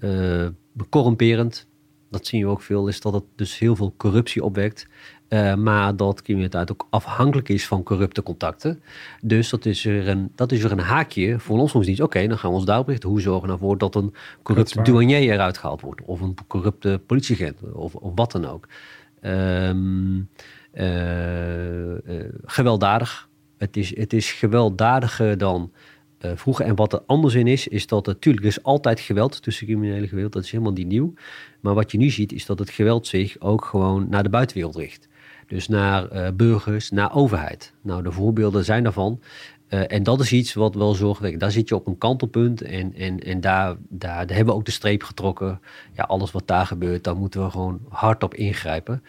[0.00, 0.46] Eh
[0.88, 1.66] corrumperend,
[2.10, 4.86] dat zien we ook veel, is dat het dus heel veel corruptie opwekt.
[5.30, 8.82] Eh, maar dat criminaliteit ook afhankelijk is van corrupte contacten.
[9.22, 12.00] Dus dat is weer een, dat is weer een haakje voor ons dienst.
[12.00, 13.08] Oké, dan gaan we ons daarop richten.
[13.08, 16.00] Hoe zorgen we ervoor dat een corrupte douanier eruit gehaald wordt?
[16.04, 18.68] Of een corrupte politieagent, of, of wat dan ook.
[19.20, 19.70] Eh,
[22.06, 23.28] eh, gewelddadig.
[23.58, 25.72] Het is, het is gewelddadiger dan
[26.18, 26.64] eh, vroeger.
[26.64, 30.08] En wat er anders in is, is dat natuurlijk er is altijd geweld tussen criminele
[30.08, 30.32] geweld.
[30.32, 31.12] Dat is helemaal niet nieuw.
[31.60, 34.76] Maar wat je nu ziet, is dat het geweld zich ook gewoon naar de buitenwereld
[34.76, 35.08] richt.
[35.50, 37.72] Dus naar eh, burgers, naar overheid.
[37.82, 39.20] Nou, de voorbeelden zijn daarvan.
[39.68, 41.40] Eh, en dat is iets wat wel zorgwekkend.
[41.40, 44.70] Daar zit je op een kantelpunt en, en, en daar, daar, hebben we ook de
[44.70, 45.60] streep getrokken.
[45.92, 49.02] Ja, alles wat daar gebeurt, daar moeten we gewoon hard op ingrijpen.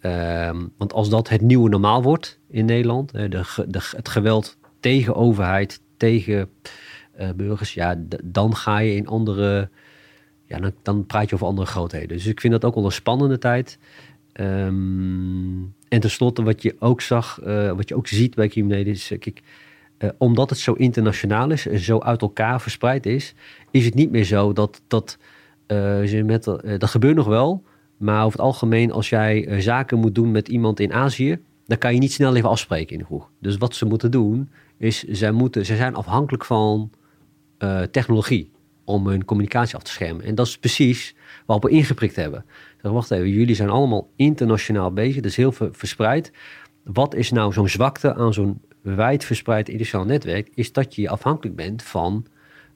[0.00, 3.28] Ehm, want als dat het nieuwe normaal wordt in Nederland, de,
[3.68, 6.50] de, het geweld tegen overheid, tegen
[7.12, 9.68] eh, burgers, ja, dan ga je in andere,
[10.46, 12.08] ja, dan, dan praat je over andere grootheden.
[12.08, 13.78] Dus ik vind dat ook wel een spannende tijd.
[14.34, 19.10] Ehm, en tenslotte, wat je ook zag, eh, wat je ook ziet bij criminelen, is,
[19.10, 19.32] eh,
[19.98, 23.34] eh, omdat het zo internationaal is en zo uit elkaar verspreid is,
[23.70, 25.18] is het niet meer zo dat dat,
[25.68, 26.44] ze met,
[26.78, 27.64] dat gebeurt nog wel,
[27.96, 31.94] maar over het algemeen, als jij zaken moet doen met iemand in Azië, dan kan
[31.94, 33.30] je niet snel even afspreken in de kroeg.
[33.40, 36.90] Dus wat ze moeten doen, is zij, moeten, zij zijn afhankelijk van
[37.90, 38.50] technologie
[38.84, 40.24] om hun communicatie af te schermen.
[40.24, 41.14] En dat is precies
[41.46, 42.44] waarop we ingeprikt hebben.
[42.84, 46.32] Zeg, wacht even, jullie zijn allemaal internationaal bezig, dus heel verspreid.
[46.82, 50.50] Wat is nou zo'n zwakte aan zo'n wijd verspreid internationaal netwerk?
[50.54, 52.26] Is dat je afhankelijk bent van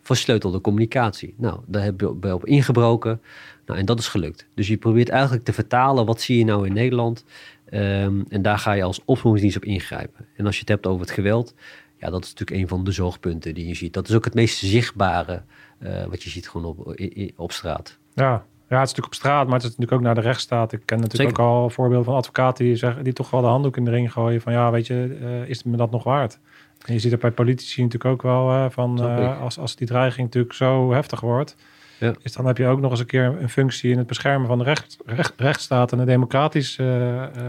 [0.01, 1.35] versleutelde communicatie.
[1.37, 3.21] Nou, daar hebben we op ingebroken.
[3.67, 4.47] Nou, en dat is gelukt.
[4.55, 7.25] Dus je probeert eigenlijk te vertalen, wat zie je nou in Nederland?
[7.65, 10.27] Ehm, en daar ga je als opsporingsdienst op ingrijpen.
[10.37, 11.55] En als je het hebt over het geweld,
[11.99, 13.93] ja, dat is natuurlijk een van de zorgpunten die je ziet.
[13.93, 15.43] Dat is ook het meest zichtbare
[15.79, 17.01] eh, wat je ziet gewoon op,
[17.37, 17.99] op straat.
[18.15, 18.45] Ja.
[18.69, 20.73] Ja, het is natuurlijk op straat, maar het is natuurlijk ook naar de rechtsstaat.
[20.73, 21.45] Ik ken natuurlijk Zeker.
[21.45, 24.13] ook al voorbeelden van advocaten die, zeggen, die toch wel de handdoek in de ring
[24.13, 24.41] gooien.
[24.41, 26.39] Van ja, weet je, eh, is het me dat nog waard?
[26.87, 29.41] En je ziet het bij politici natuurlijk ook wel eh, van eh, ik.
[29.41, 31.57] als, als die dreiging natuurlijk zo heftig wordt.
[31.99, 32.15] Ja.
[32.23, 34.59] Is dan heb je ook nog eens een keer een functie in het beschermen van
[34.59, 36.83] de recht, recht, rechtsstaat en de democratische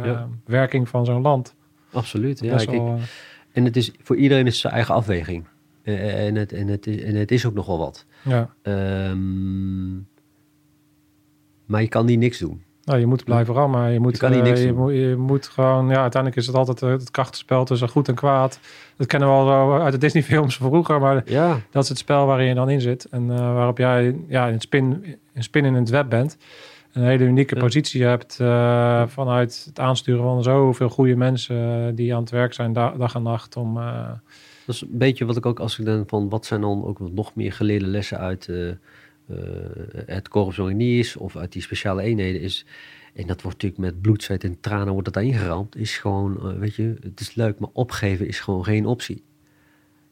[0.04, 0.28] Ja.
[0.46, 1.56] werking van zo'n land.
[1.92, 2.40] Absoluut.
[2.40, 3.02] Ja, Best kijk, wel, eh,
[3.52, 5.46] en het is voor iedereen is zijn eigen afweging.
[5.84, 8.06] En, het, en, het is, en het is ook nogal wat.
[8.22, 8.50] ja.
[8.62, 9.98] Ehm,
[11.70, 12.64] maar je kan niet niks doen.
[12.84, 13.92] Nou, je moet blijven rammen.
[13.92, 14.76] Je moet, kan niet eh, niks je, doen.
[14.78, 18.16] moet, je moet gewoon, ja, uiteindelijk is het altijd eh, het krachtenspel tussen goed en
[18.16, 18.60] kwaad.
[18.98, 21.98] Dat kennen we al zo uit de Disney-films van vroeger, maar Ja, dat is het
[21.98, 23.06] spel waarin je dan in zit.
[23.06, 26.38] En eh, waarop jij ja, een, spin, een spin in het web bent.
[26.94, 27.62] Een hele unieke Ja.
[27.62, 32.54] positie hebt eh, vanuit het aansturen van zoveel goede mensen eh, die aan het werk
[32.54, 33.78] zijn da- dag en nacht om...
[33.78, 34.08] eh,
[34.66, 37.00] dat is een beetje wat ik ook als ik dan van wat zijn dan ook
[37.12, 38.76] nog meer geleerde lessen uit eh, eh,
[40.06, 42.66] het Corps Mariniers of uit die speciale eenheden is.
[43.14, 45.76] En dat wordt natuurlijk met bloed, zweet en tranen wordt het daarin geramd.
[45.76, 49.24] Is gewoon, eh, weet je, het is leuk, maar opgeven is gewoon geen optie.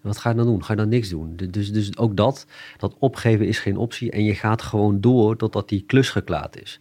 [0.01, 0.63] Wat ga je dan doen?
[0.63, 1.35] Ga je dan niks doen?
[1.35, 2.45] Du- Dus, dus ook dat,
[2.77, 4.11] dat opgeven is geen optie.
[4.11, 6.79] En je gaat gewoon door totdat die klus geklaard is.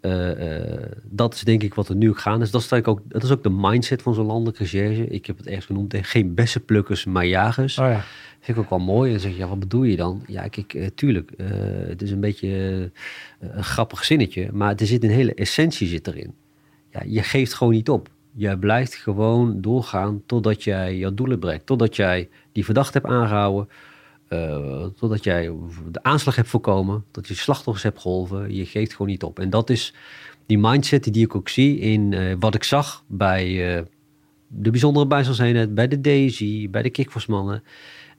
[0.00, 2.50] Eh, eh, dat is denk ik wat er nu ook gaan is.
[2.50, 5.06] Dat is, ook, dat is ook de mindset van zo'n landelijke recherche.
[5.06, 7.78] Ik heb het ergens genoemd, geen bessenplukkers, maar jagers.
[7.78, 8.04] oh ja,
[8.40, 9.06] Vind ik ook wel mooi.
[9.06, 10.22] En dan zeg je, ja, wat bedoel je dan?
[10.26, 11.30] Ja, kijk, eh, tuurlijk,
[11.86, 12.48] het is een beetje
[13.40, 16.34] een grappig zinnetje, maar er zit een hele essentie zit erin.
[16.90, 18.08] Ja, je geeft gewoon niet op.
[18.32, 21.66] Jij blijft gewoon doorgaan totdat jij jouw doelen bereikt.
[21.66, 23.68] Totdat jij die verdachte hebt aangehouden.
[24.30, 25.52] Eh, totdat jij
[25.90, 27.04] de aanslag hebt voorkomen.
[27.10, 28.54] Dat je slachtoffers hebt geholpen.
[28.54, 29.38] Je geeft gewoon niet op.
[29.38, 29.94] En dat is
[30.50, 33.82] die mindset die ik ook zie in eh, wat ik zag bij eh,
[34.46, 37.62] de bijzondere bijstandseenheid, bij de Daisy, bij de Kickforce-mannen.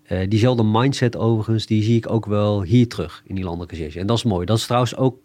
[0.03, 3.99] Eh, diezelfde mindset overigens, die zie ik ook wel hier terug in die landelijke recherche.
[3.99, 4.45] En dat is mooi.
[4.45, 5.20] Dat is trouwens ook,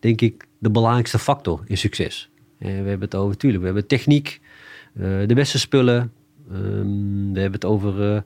[0.00, 2.30] denk ik, de belangrijkste factor in succes.
[2.58, 4.40] We hebben het over, tuurlijk, we hebben techniek,
[5.26, 6.12] de beste spullen.
[6.52, 8.24] Ehm, we hebben het over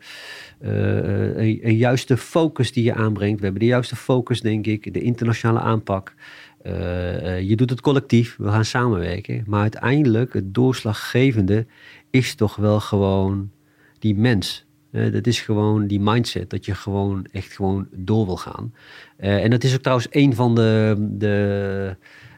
[0.58, 3.38] eh, eh, een, juiste focus die je aanbrengt.
[3.38, 6.14] We hebben de juiste focus, denk ik, de internationale aanpak.
[6.62, 9.44] Eh, je doet het collectief, we gaan samenwerken.
[9.46, 11.66] Maar uiteindelijk, het doorslaggevende
[12.10, 13.50] is toch wel gewoon
[13.98, 14.64] die mens.
[15.12, 18.74] Dat is gewoon die mindset, dat je gewoon echt gewoon door wil gaan.
[19.16, 21.96] En dat is ook trouwens een van de, de,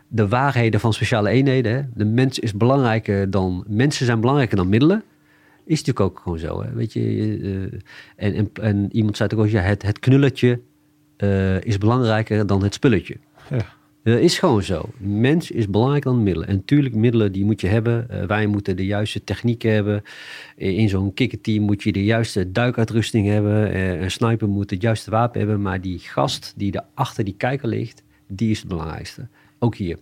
[0.08, 1.72] de waarheden van speciale eenheden.
[1.72, 1.82] Hè?
[1.94, 5.02] De mens is belangrijker dan, mensen zijn belangrijker dan middelen.
[5.68, 6.62] Is natuurlijk ook gewoon zo.
[6.62, 6.72] Hè?
[6.72, 7.00] Weet je,
[8.16, 10.60] eh, en, en, en iemand zei ook al, ja, het, het knulletje
[11.16, 13.16] eh, is belangrijker dan het spulletje.
[13.50, 13.76] Ja.
[14.02, 14.88] Dat is gewoon zo.
[14.98, 16.48] Mens is belangrijker dan middelen.
[16.48, 18.10] En tuurlijk, middelen die moet je hebben.
[18.10, 20.02] Eh, wij moeten de juiste techniek hebben.
[20.56, 23.78] In zo'n kikkerteam moet je de juiste duikuitrusting hebben.
[24.02, 25.62] Een sniper moet het juiste wapen hebben.
[25.62, 29.28] Maar die gast die er achter die kijker ligt, die is het belangrijkste.
[29.58, 29.98] Ook hier.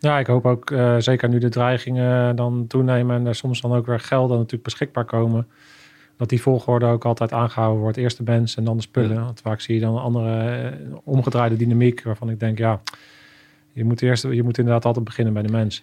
[0.00, 3.72] Ja, ik hoop ook, eh, zeker nu de dreigingen dan toenemen en er soms dan
[3.72, 5.46] ook weer gelden natuurlijk beschikbaar komen,
[6.16, 7.96] dat die volgorde ook altijd aangehouden wordt.
[7.96, 9.14] Eerst de mens en dan de spullen.
[9.16, 9.24] Ja.
[9.24, 10.72] Want vaak zie je dan een andere eh,
[11.04, 12.80] omgedraaide dynamiek waarvan ik denk, ja,
[13.72, 15.82] je moet, eerst, je moet inderdaad altijd beginnen bij de mens.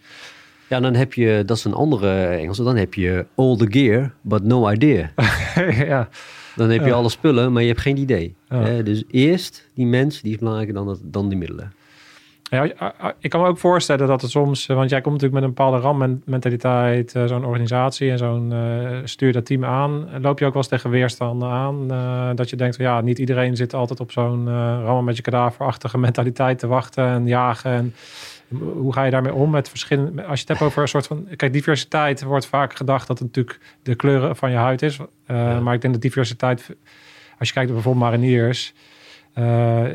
[0.70, 4.12] Ja, dan heb je, dat is een andere Engelse, dan heb je all the gear,
[4.22, 5.12] but no idea.
[5.88, 6.10] ja,
[6.56, 6.94] Dan heb je Ja.
[6.94, 8.36] alle spullen, maar je hebt geen idee.
[8.50, 8.62] Ja.
[8.62, 8.84] Hè?
[8.84, 11.74] Dus eerst die mens, die is belangrijker dan, het, dan die middelen.
[12.50, 12.64] Ja,
[13.20, 15.56] ik kan me ook voorstellen dat het soms, eh, want jij komt natuurlijk met een
[15.56, 20.10] bepaalde rammentaliteit, eh, zo'n organisatie en zo'n eh, stuur dat team aan.
[20.22, 21.88] Loop je ook wel eens tegen weerstanden aan?
[22.36, 25.22] dat je denkt van ja, niet iedereen zit altijd op zo'n uh, rammen met je
[25.22, 27.72] kadaverachtige mentaliteit te wachten en jagen.
[27.72, 27.96] En
[28.58, 31.28] hoe ga je daarmee om met verschillende, als je het hebt over een soort van,
[31.36, 34.98] kijk, diversiteit wordt vaak gedacht dat het natuurlijk de kleuren van je huid is.
[34.98, 35.60] Uh, Ja.
[35.60, 36.76] Maar ik denk dat diversiteit
[37.40, 38.74] als je kijkt naar bijvoorbeeld mariniers,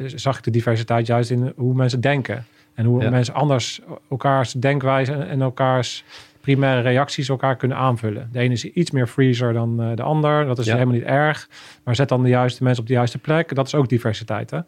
[0.06, 2.44] zag ik de diversiteit juist in hoe mensen denken.
[2.74, 3.10] En hoe Ja.
[3.10, 3.80] mensen anders
[4.10, 6.04] elkaars denkwijze en- elkaars
[6.40, 8.28] primaire reacties elkaar kunnen aanvullen.
[8.32, 10.44] De ene is iets meer freezer dan eh, de ander.
[10.46, 10.72] Dat is Ja.
[10.72, 11.48] helemaal niet erg.
[11.84, 13.54] Maar zet dan de juiste mensen op de juiste plek.
[13.54, 14.50] Dat is ook diversiteit.
[14.50, 14.56] Hè?
[14.56, 14.64] Ja,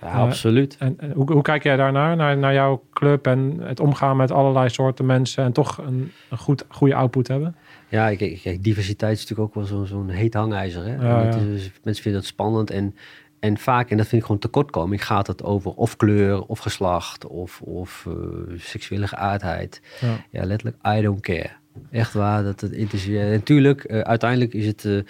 [0.00, 0.12] Ja.
[0.12, 0.76] absoluut.
[0.78, 4.30] En, en hoe, hoe kijk jij daarnaar, naar, naar jouw club en het omgaan met
[4.30, 7.56] allerlei soorten mensen en toch een, een goed, goede output hebben?
[7.88, 10.84] Ja, kijk, kijk, diversiteit is natuurlijk ook wel zo'n zo'n heet hangijzer.
[10.84, 10.94] Hè?
[10.94, 11.40] Ja, En het ja.
[11.54, 12.94] is- mensen vinden het spannend en,
[13.40, 17.26] en vaak, en dat vind ik gewoon tekortkoming, gaat het over of kleur, of geslacht,
[17.26, 18.14] of, of eh,
[18.56, 19.80] seksuele geaardheid.
[20.00, 20.24] Ja.
[20.30, 21.50] Ja, letterlijk, I don't care.
[21.90, 23.30] Echt waar, dat het interesseert.
[23.30, 25.04] Natuurlijk, eh, uiteindelijk is het...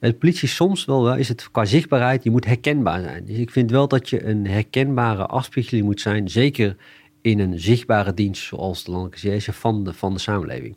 [0.00, 3.24] het politie soms wel, wel, is het qua zichtbaarheid, je moet herkenbaar zijn.
[3.24, 6.76] Dus ik vind wel dat je een herkenbare afspiegeling moet zijn, zeker
[7.20, 10.76] in een zichtbare dienst zoals de landelijke recherche van de, van de samenleving.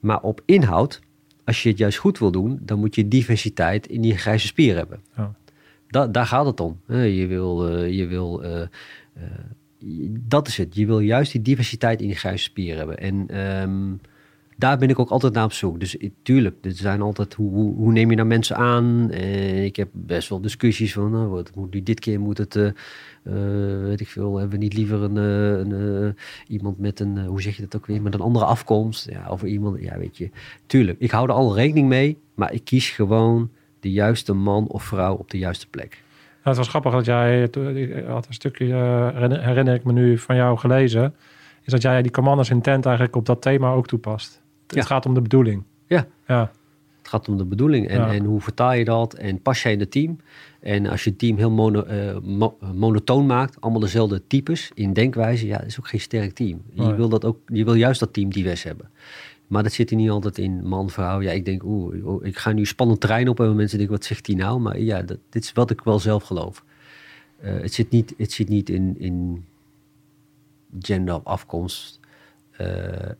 [0.00, 1.00] Maar op inhoud,
[1.44, 4.76] als je het juist goed wil doen, dan moet je diversiteit in die grijze spier
[4.76, 5.00] hebben.
[5.16, 5.34] Ja.
[5.92, 6.80] Da- daar gaat het om.
[6.88, 8.68] Je wil, eh, je wil eh, eh,
[9.78, 10.74] je- dat is het.
[10.74, 12.98] Je wil juist die diversiteit in die grijze hebben.
[12.98, 13.92] En ehm,
[14.56, 15.80] daar ben ik ook altijd naar op zoek.
[15.80, 19.10] Dus tuurlijk, er zijn altijd hoe, hoe, neem je nou mensen aan?
[19.10, 22.54] En ik heb best wel discussies van, nou, wat moet dit keer moet het,
[23.82, 26.16] weet ik veel, hebben we niet liever een, een,
[26.48, 29.10] iemand met een, hoe zeg je dat ook weer, met een andere afkomst?
[29.10, 30.30] Ja, of iemand, ja, weet je.
[30.66, 33.50] Tuurlijk, ik hou er al rekening mee, maar ik kies gewoon
[33.82, 36.02] de juiste man of vrouw op de juiste plek.
[36.42, 40.18] Ja, het was grappig dat jij, ik had een stukje, eh, herinner- ik me nu
[40.18, 41.14] van jou gelezen,
[41.62, 44.42] is dat jij die commanders intent eigenlijk op dat thema ook toepast.
[44.66, 44.82] Het Ja.
[44.82, 45.62] gaat om de bedoeling.
[45.86, 46.06] Ja.
[46.26, 46.50] Ja,
[46.98, 48.12] Het gaat om de bedoeling en, Ja.
[48.12, 50.18] en hoe vertaal je dat en pas jij in het team.
[50.60, 54.92] En als je het team heel mono, eh, mo- monotoon maakt, allemaal dezelfde types in
[54.92, 56.62] denkwijze, ja, dat is ook geen sterk team.
[56.72, 58.90] Je, wil, dat ook, je wil juist dat team divers hebben.
[59.52, 61.20] Maar dat zit er niet altijd in man, vrouw.
[61.20, 61.94] Ja, ik denk, oeh,
[62.26, 64.60] ik ga nu spannend terrein op en mensen denken, wat zegt hij nou?
[64.60, 66.64] Maar ja, dat, dit is wat ik wel zelf geloof.
[67.40, 69.44] Eh, het zit niet, het zit niet in, in
[70.80, 72.00] gender of afkomst.
[72.50, 72.66] Eh,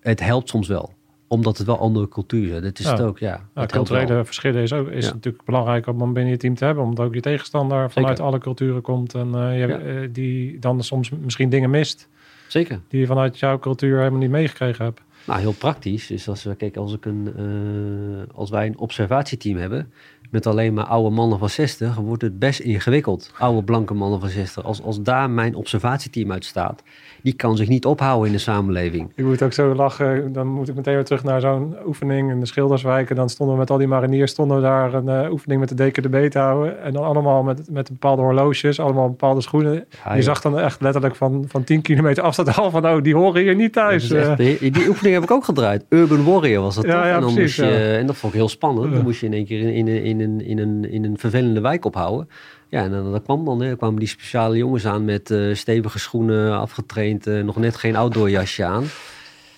[0.01, 0.93] het helpt soms wel,
[1.27, 2.63] omdat het wel andere cultuur is.
[2.63, 2.91] Dat is Ja.
[2.93, 3.49] het ook, ja.
[3.55, 3.67] Wel.
[3.67, 5.13] culturele verschillen is, ook, is Ja.
[5.13, 6.85] natuurlijk belangrijk om binnen je team te hebben.
[6.85, 8.31] Omdat ook je tegenstander vanuit Zeker.
[8.33, 9.15] alle culturen komt.
[9.15, 10.07] En eh, je, Ja.
[10.13, 12.09] die dan soms misschien dingen mist.
[12.49, 12.81] Zeker.
[12.89, 15.01] Die je vanuit jouw cultuur helemaal niet meegekregen hebt.
[15.27, 16.07] Nou, heel praktisch.
[16.07, 19.93] Dus als we kijk, als, ik een, eh, als wij een observatieteam hebben
[20.33, 23.33] met alleen maar oude mannen van 60, wordt het best ingewikkeld.
[23.39, 24.65] Oude blanke mannen van 60.
[24.65, 26.83] Als, als daar mijn observatieteam uit staat,
[27.23, 29.13] die kan zich niet ophouden in de samenleving.
[29.15, 30.33] Ik moet ook zo lachen.
[30.33, 33.11] Dan moet ik meteen weer terug naar zo'n oefening in de Schilderswijk.
[33.11, 35.69] En dan stonden we met al die mariniers stonden we daar een eh, oefening met
[35.69, 36.83] de DKDB te houden.
[36.83, 39.85] En dan allemaal met, met bepaalde horloges, allemaal bepaalde schoenen.
[40.05, 43.15] Ja, je zag dan echt letterlijk van, van 10 kilometer afstand al van, oh, die
[43.15, 44.05] horen hier niet thuis.
[44.05, 45.85] is echt, die, die oefening heb ik ook gedraaid.
[45.89, 47.05] Urban Warrior was dat Ja, toch?
[47.05, 47.97] ja, en, dan precies, moest je, ja.
[47.99, 48.93] en dat vond ik heel spannend.
[48.93, 51.61] Dan moest je in één keer in, in, in, in, in, een, in een vervelende
[51.61, 52.29] wijk ophouden.
[52.69, 55.99] Ja, en dan, dan kwam dan, hè, kwamen die speciale jongens aan met eh, stevige
[55.99, 58.85] schoenen, afgetraind, eh, nog net geen outdoorjasje aan.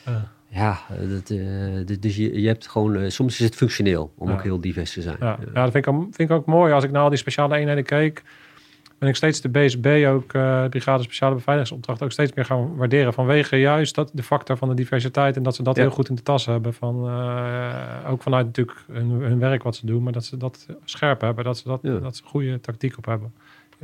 [0.05, 0.33] Ja.
[0.49, 1.09] Ja, eh,
[1.87, 5.03] dat, dus je, je hebt gewoon, soms is het functioneel om ook heel divers te
[5.03, 5.17] zijn.
[5.21, 6.73] Ja, ja dat vind ik, ook- vind ik ook mooi.
[6.73, 8.23] Als ik naar al die speciale eenheden keek,
[8.99, 13.13] ben ik steeds de BSB, ook eh Brigade Speciale Beveiligingsopdracht, ook steeds meer gaan waarderen.
[13.13, 15.83] Vanwege juist dat, de factor van de diversiteit en dat ze dat Ja.
[15.83, 16.75] heel goed in de tas hebben.
[16.75, 20.67] Van, eh, ook vanuit natuurlijk hun, hun werk wat ze doen, maar dat ze dat
[20.85, 21.45] scherp hebben.
[21.45, 21.99] Dat ze, dat, Ja.
[21.99, 23.33] dat ze goede tactiek op hebben,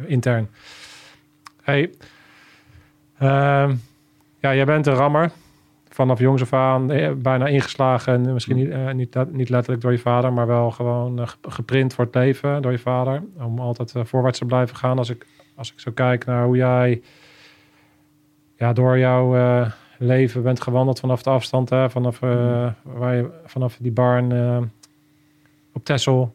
[0.07, 0.49] intern.
[1.63, 1.91] Hey,
[3.19, 3.75] ehm,
[4.41, 5.31] ja, jij bent een rammer.
[5.93, 8.13] Vanaf jongs af aan eh, bijna ingeslagen.
[8.27, 11.27] En misschien niet, eh, niet, let- niet letterlijk door je vader, maar wel gewoon eh,
[11.29, 13.23] ge- geprint voor het leven door je vader.
[13.39, 14.99] Om altijd voorwaarts te blijven gaan.
[14.99, 15.27] Als ik,
[15.57, 17.03] als ik zo kijk naar hoe jij
[18.57, 19.35] ja, door jouw
[19.99, 21.71] leven bent gewandeld vanaf de afstand.
[21.71, 24.33] Hè, vanaf, eh, waar je, vanaf die barn
[25.73, 26.35] op Texel.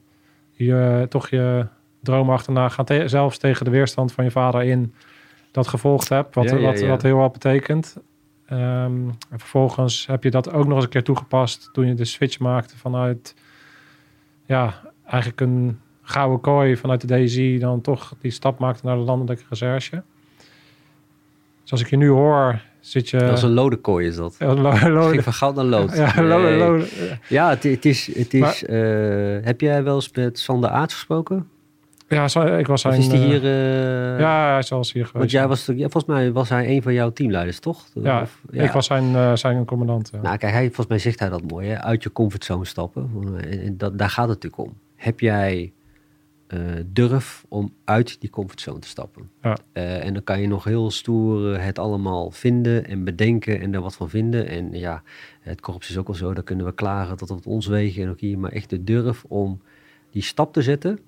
[0.51, 1.66] Je toch je
[2.01, 2.86] droom achterna gaan.
[2.86, 4.93] te- zelfs tegen de weerstand van je vader in.
[5.51, 6.36] Dat gevolgd hebt.
[6.36, 7.97] Wat, Ja, ja, wat, wat heel wat betekent.
[8.45, 12.05] Ehm, en vervolgens heb je dat ook nog eens een keer toegepast toen je de
[12.05, 13.35] switch maakte vanuit,
[14.45, 19.01] ja, eigenlijk een gouden kooi vanuit de DSI, dan toch die stap maakte naar de
[19.01, 20.03] landelijke recherche.
[21.61, 23.17] Dus als ik je nu hoor, zit je...
[23.17, 24.35] Dat is een lodenkooi is dat.
[24.39, 25.95] Ja, lo- van goud naar lood.
[25.97, 26.57] ja, lo- Nee.
[26.57, 26.85] lo-
[27.29, 28.15] Ja, het, het is...
[28.17, 31.49] Het Maar- is eh, heb jij wel eens met Sander Aarts gesproken?
[32.08, 32.24] Ja,
[32.58, 33.01] ik was Of zijn...
[33.01, 33.43] is die eh, hier...
[33.43, 35.18] eh, ja, hij is wel eens hier geweest.
[35.18, 37.86] Want jij was, ja, volgens mij was hij een van jouw teamleiders, toch?
[37.93, 40.10] Ja, Of- ik was zijn, eh, zijn commandant.
[40.14, 40.22] ja.
[40.22, 41.82] Nou, kijk, hij, volgens mij zegt hij dat mooi, hè?
[41.82, 43.10] uit je comfortzone stappen.
[43.41, 44.78] En, en dat, daar gaat het natuurlijk om.
[44.95, 45.74] Heb jij
[46.86, 49.30] durf om uit die comfortzone te stappen?
[49.41, 49.58] Ja.
[49.74, 53.95] En dan kan je nog heel stoer het allemaal vinden en bedenken en er wat
[53.95, 54.47] van vinden.
[54.47, 55.03] En ja,
[55.41, 58.10] het korps is ook al zo, daar kunnen we klagen tot op ons wegen en
[58.10, 58.39] ook hier.
[58.39, 59.62] Maar echt de durf om
[60.12, 60.99] die stap te zetten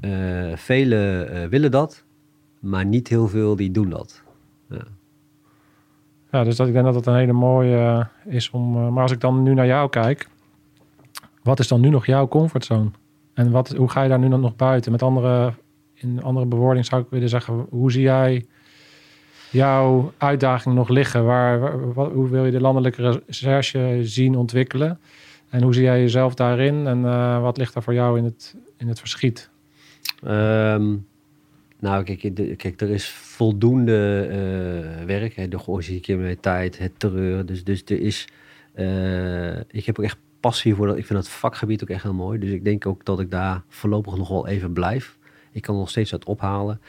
[0.00, 2.04] Eh velen eh, willen dat,
[2.58, 4.22] maar niet heel veel die doen dat.
[6.30, 7.76] Ja, dus dat, ik denk dat dat een hele mooie
[8.24, 8.92] eh, is om...
[8.92, 10.28] maar als ik dan nu naar jou kijk,
[11.42, 12.90] wat is dan nu nog jouw comfortzone?
[13.34, 14.92] En wat, hoe ga je daar nu dan nog buiten?
[14.92, 15.52] Met andere,
[15.94, 18.46] in andere bewoording zou ik willen zeggen, hoe zie jij
[19.50, 21.24] jouw uitdaging nog liggen?
[21.24, 24.98] Waar, hoe wil je de landelijke recherche zien ontwikkelen?
[25.48, 26.86] En hoe zie jij jezelf daarin?
[26.86, 27.02] En
[27.40, 29.50] wat ligt daar voor jou in het, in het verschiet?
[30.26, 30.96] Ehm,
[31.80, 35.34] nou, kijk, de- kijk, er is voldoende eh, werk.
[35.36, 37.46] Hè, de georganiseerde criminaliteit, het terreur.
[37.46, 38.28] Dus, dus er is...
[38.72, 40.96] eh, ik heb ook echt passie voor dat.
[40.96, 42.38] Ik vind dat vakgebied ook echt heel mooi.
[42.38, 45.18] Dus ik denk ook dat ik daar voorlopig nog wel even blijf.
[45.52, 46.80] Ik kan nog steeds wat ophalen.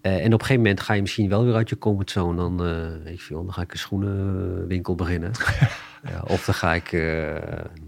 [0.00, 2.36] Eh, en op een gegeven moment ga je misschien wel weer uit je comfortzone.
[2.36, 2.56] Dan,
[3.04, 5.30] weet ik veel, dan ga ik een schoenenwinkel beginnen.
[6.10, 6.92] ja, of dan ga ik...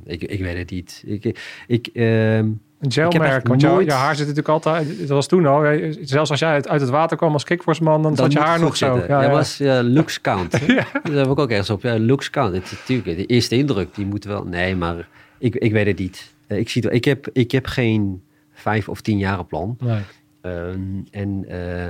[0.04, 1.02] ik, ik weet het niet.
[1.06, 2.48] Ik, ik, ehm,
[2.80, 4.98] Een gelmerk, want jouw haar zit natuurlijk altijd...
[4.98, 5.78] Dat was toen al.
[6.02, 8.68] Zelfs als jij uit, uit het water kwam als kickforceman, dan, zat je haar nog
[8.68, 8.92] goed zo.
[8.94, 9.14] zitten.
[9.14, 10.60] Ja, maar als, ja, looks count.
[10.60, 10.66] hè?
[10.74, 11.82] Daar heb ik ook ergens op.
[11.82, 12.54] Ja, looks count.
[12.54, 14.44] Het, natuurlijk, de eerste indruk, die moet wel...
[14.44, 15.08] Nee, maar
[15.38, 16.34] ik, ik weet het niet.
[16.46, 18.22] Eh, ik, zie het, ik, heb, ik heb geen
[18.52, 19.76] vijf of tien jaren plan.
[19.80, 20.00] Nee.
[20.40, 21.86] Ehm, en, eh,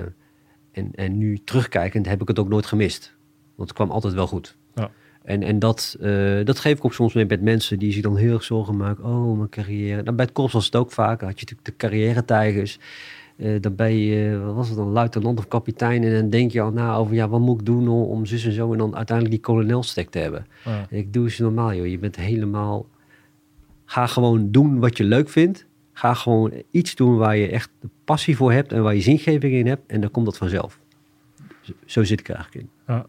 [0.72, 3.14] en, en nu terugkijkend heb ik het ook nooit gemist.
[3.57, 4.57] Want het kwam altijd wel goed.
[5.25, 5.31] Ja.
[5.31, 8.16] En, en dat, eh, dat geef ik ook soms mee met mensen die zich dan
[8.16, 9.05] heel erg zorgen maken.
[9.05, 10.03] Oh, mijn carrière.
[10.03, 11.21] Nou, bij het korps was het ook vaak.
[11.21, 12.79] Had je natuurlijk de carrière-tijgers.
[13.37, 16.05] Eh, dan ben je, wat was het dan, luitenant of kapitein.
[16.05, 18.53] En dan denk je al na over, ja, wat moet ik doen om, zus en
[18.53, 18.73] zo.
[18.73, 20.47] En dan uiteindelijk die kolonelstek te hebben.
[20.64, 20.87] Ja.
[20.91, 21.87] En ik doe eens normaal, joh.
[21.87, 22.87] Je bent helemaal...
[23.85, 25.66] Ga gewoon doen wat je leuk vindt.
[25.93, 29.55] Ga gewoon iets doen waar je echt de passie voor hebt en waar je zingeving
[29.55, 29.83] in hebt.
[29.87, 30.81] En dan komt dat vanzelf.
[31.61, 33.03] Zo, zo zit ik er eigenlijk in.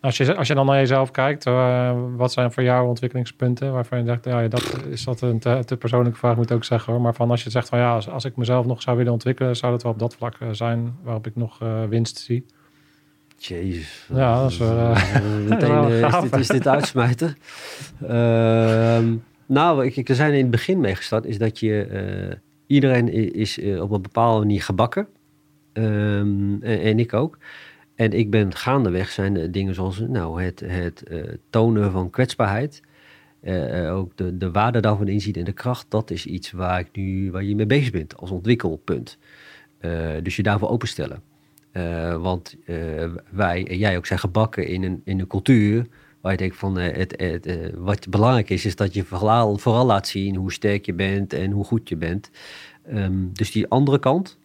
[0.00, 3.98] Als, je, als je dan naar jezelf kijkt, eh, wat zijn voor jou ontwikkelingspunten waarvan
[3.98, 6.92] je denkt, ja, dat is dat een te, te persoonlijke vraag, moet ik ook zeggen
[6.92, 7.02] hoor.
[7.02, 9.56] Maar van als je zegt van ja, als, als ik mezelf nog zou willen ontwikkelen,
[9.56, 12.46] zou dat wel op dat vlak eh, zijn waarop ik nog eh, winst zie.
[13.36, 14.06] Jezus.
[14.14, 14.58] Ja, dat is
[15.48, 17.36] meteen is, dit, is dit uitsmijten.
[18.08, 19.14] Ehm,
[19.46, 22.38] nou, ik, ik, er zijn in het begin mee gestart, is dat je...
[22.66, 25.06] iedereen is op een bepaalde manier gebakken.
[25.72, 27.38] En, en ik ook.
[28.00, 32.82] En ik ben gaandeweg zijn er dingen zoals nou, het, het eh, tonen van kwetsbaarheid.
[33.40, 35.86] eh, eh, ook de, de waarde daarvan inziet en de kracht.
[35.88, 39.18] Dat is iets waar, ik nu, waar je mee bezig bent als ontwikkelpunt.
[40.22, 41.22] Dus je daarvoor openstellen.
[42.20, 42.56] Want
[43.30, 45.86] wij en jij ook zijn gebakken in een, in een cultuur
[46.20, 50.08] waar je denkt van het, het, wat belangrijk is, is dat je vooral, vooral laat
[50.08, 52.30] zien hoe sterk je bent en hoe goed je bent.
[52.86, 54.38] Ehm, dus die andere kant,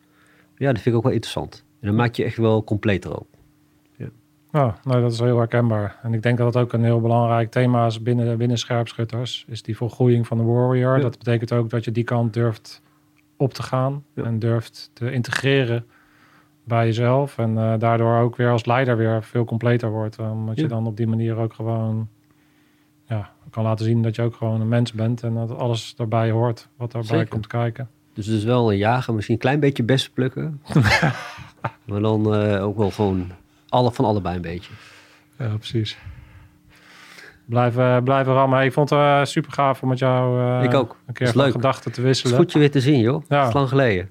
[0.57, 1.63] ja, dat vind ik ook wel interessant.
[1.79, 3.34] En dan maak je echt wel completer op.
[4.55, 5.99] Ja, nou, dat is heel herkenbaar.
[6.01, 9.45] En ik denk dat het ook een heel belangrijk thema is binnen, binnen scherpschutters.
[9.47, 10.95] Is die volgroeiing van de warrior.
[10.95, 11.01] Ja.
[11.01, 12.81] Dat betekent ook dat je die kant durft
[13.37, 14.03] op te gaan.
[14.13, 14.23] Ja.
[14.23, 15.85] En durft te integreren
[16.63, 17.37] bij jezelf.
[17.37, 20.19] En eh, daardoor ook weer als leider weer veel completer wordt.
[20.19, 22.07] Omdat je dan op die manier ook gewoon
[23.07, 25.23] ja, kan laten zien dat je ook gewoon een mens bent.
[25.23, 27.31] En dat alles daarbij hoort wat daarbij Zeker.
[27.31, 27.89] komt kijken.
[28.13, 30.61] Dus het is wel een jager, misschien een klein beetje bessen plukken.
[31.85, 33.31] maar dan eh, ook wel gewoon
[33.69, 34.71] alle, van allebei een beetje.
[35.39, 35.97] Ja, precies.
[37.45, 38.63] Blijven, blijven rammen.
[38.63, 40.97] Ik vond het super gaaf om met jou eh, Ik ook.
[41.05, 41.51] een keer van leuk.
[41.51, 42.35] gedachten te Het is wisselen.
[42.37, 43.23] goed je weer te zien, joh.
[43.29, 43.39] Ja.
[43.39, 44.09] Dat is lang geleden.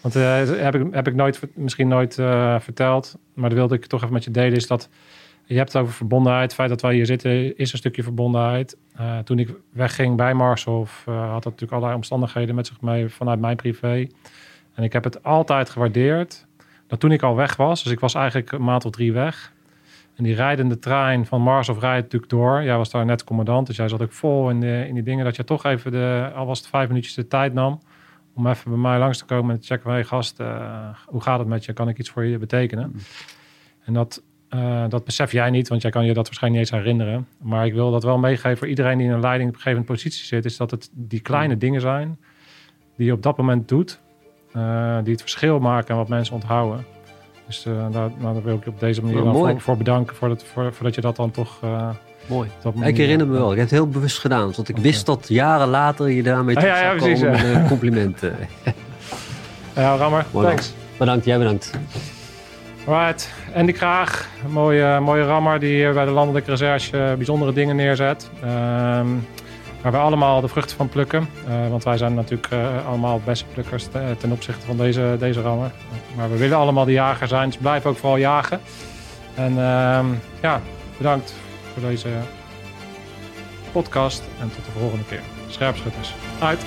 [0.00, 3.86] Want eh, heb, ik, heb ik nooit, misschien nooit eh, verteld, maar dat wilde ik
[3.86, 4.88] toch even met je delen, is dat
[5.46, 6.42] je hebt het over verbondenheid.
[6.42, 8.76] Het feit dat wij hier zitten is een stukje verbondenheid.
[8.96, 13.08] Eh, toen ik wegging bij Marshof eh, had dat natuurlijk allerlei omstandigheden met zich mee
[13.08, 14.06] vanuit mijn privé.
[14.74, 16.45] En ik heb het altijd gewaardeerd
[16.86, 19.52] dat toen ik al weg was, dus ik was eigenlijk een maand of drie weg.
[20.14, 22.62] En die rijdende trein van Marshof rijdt natuurlijk door.
[22.62, 25.24] Jij was daar net commandant, dus jij zat ook vol in, de, in die dingen.
[25.24, 27.80] Dat je toch even, de, al was het vijf minuutjes de tijd nam
[28.36, 29.90] om even bij mij langs te komen en te checken.
[29.90, 31.72] Hey gast, eh, hoe gaat het met je?
[31.72, 32.94] Kan ik iets voor je betekenen?
[33.84, 36.82] En dat, eh, dat besef jij niet, want jij kan je dat waarschijnlijk niet eens
[36.82, 37.26] herinneren.
[37.38, 39.84] Maar ik wil dat wel meegeven voor iedereen die in een leiding op een gegeven
[39.84, 40.44] positie zit.
[40.44, 42.18] Is dat het die kleine dingen zijn
[42.96, 44.00] die je op dat moment doet.
[44.56, 46.84] Eh, die het verschil maken en wat mensen onthouden.
[47.46, 50.16] Dus eh, daar, nou, daar wil ik je op deze manier Oh, voor, voor bedanken.
[50.16, 51.58] Voor dat, voor, je dat dan toch...
[51.62, 51.88] eh,
[52.26, 52.48] Mooi.
[52.80, 53.50] Ja, ik herinner me wel.
[53.50, 54.52] Ik heb het heel bewust gedaan.
[54.56, 57.38] Want ik wist dat jaren later je daarmee Ah, terug ja, ja, zou precies, komen
[57.46, 57.52] ja.
[57.52, 58.22] met een compliment.
[58.22, 58.30] eh.
[59.76, 60.72] Ja, Rammer, Mooi, thanks.
[60.96, 61.70] Bedankt, jij bedankt.
[62.86, 63.30] Right.
[63.54, 68.30] Andy Kraag, mooie, mooie rammer die hier bij de Landelijke Recherche bijzondere dingen neerzet.
[68.42, 69.06] Ehm,
[69.90, 71.28] waar we allemaal de vruchten van plukken.
[71.48, 75.70] Eh, want wij zijn natuurlijk eh, allemaal bessenplukkers te- ten opzichte van deze, deze rammer.
[76.16, 78.60] Maar we willen allemaal de jager zijn, dus blijf ook vooral jagen.
[79.34, 80.06] En ehm,
[80.42, 80.60] ja,
[80.96, 81.34] bedankt
[81.72, 82.08] voor deze
[83.72, 85.20] podcast en tot de volgende keer.
[85.48, 86.64] Scherpschutters, uit!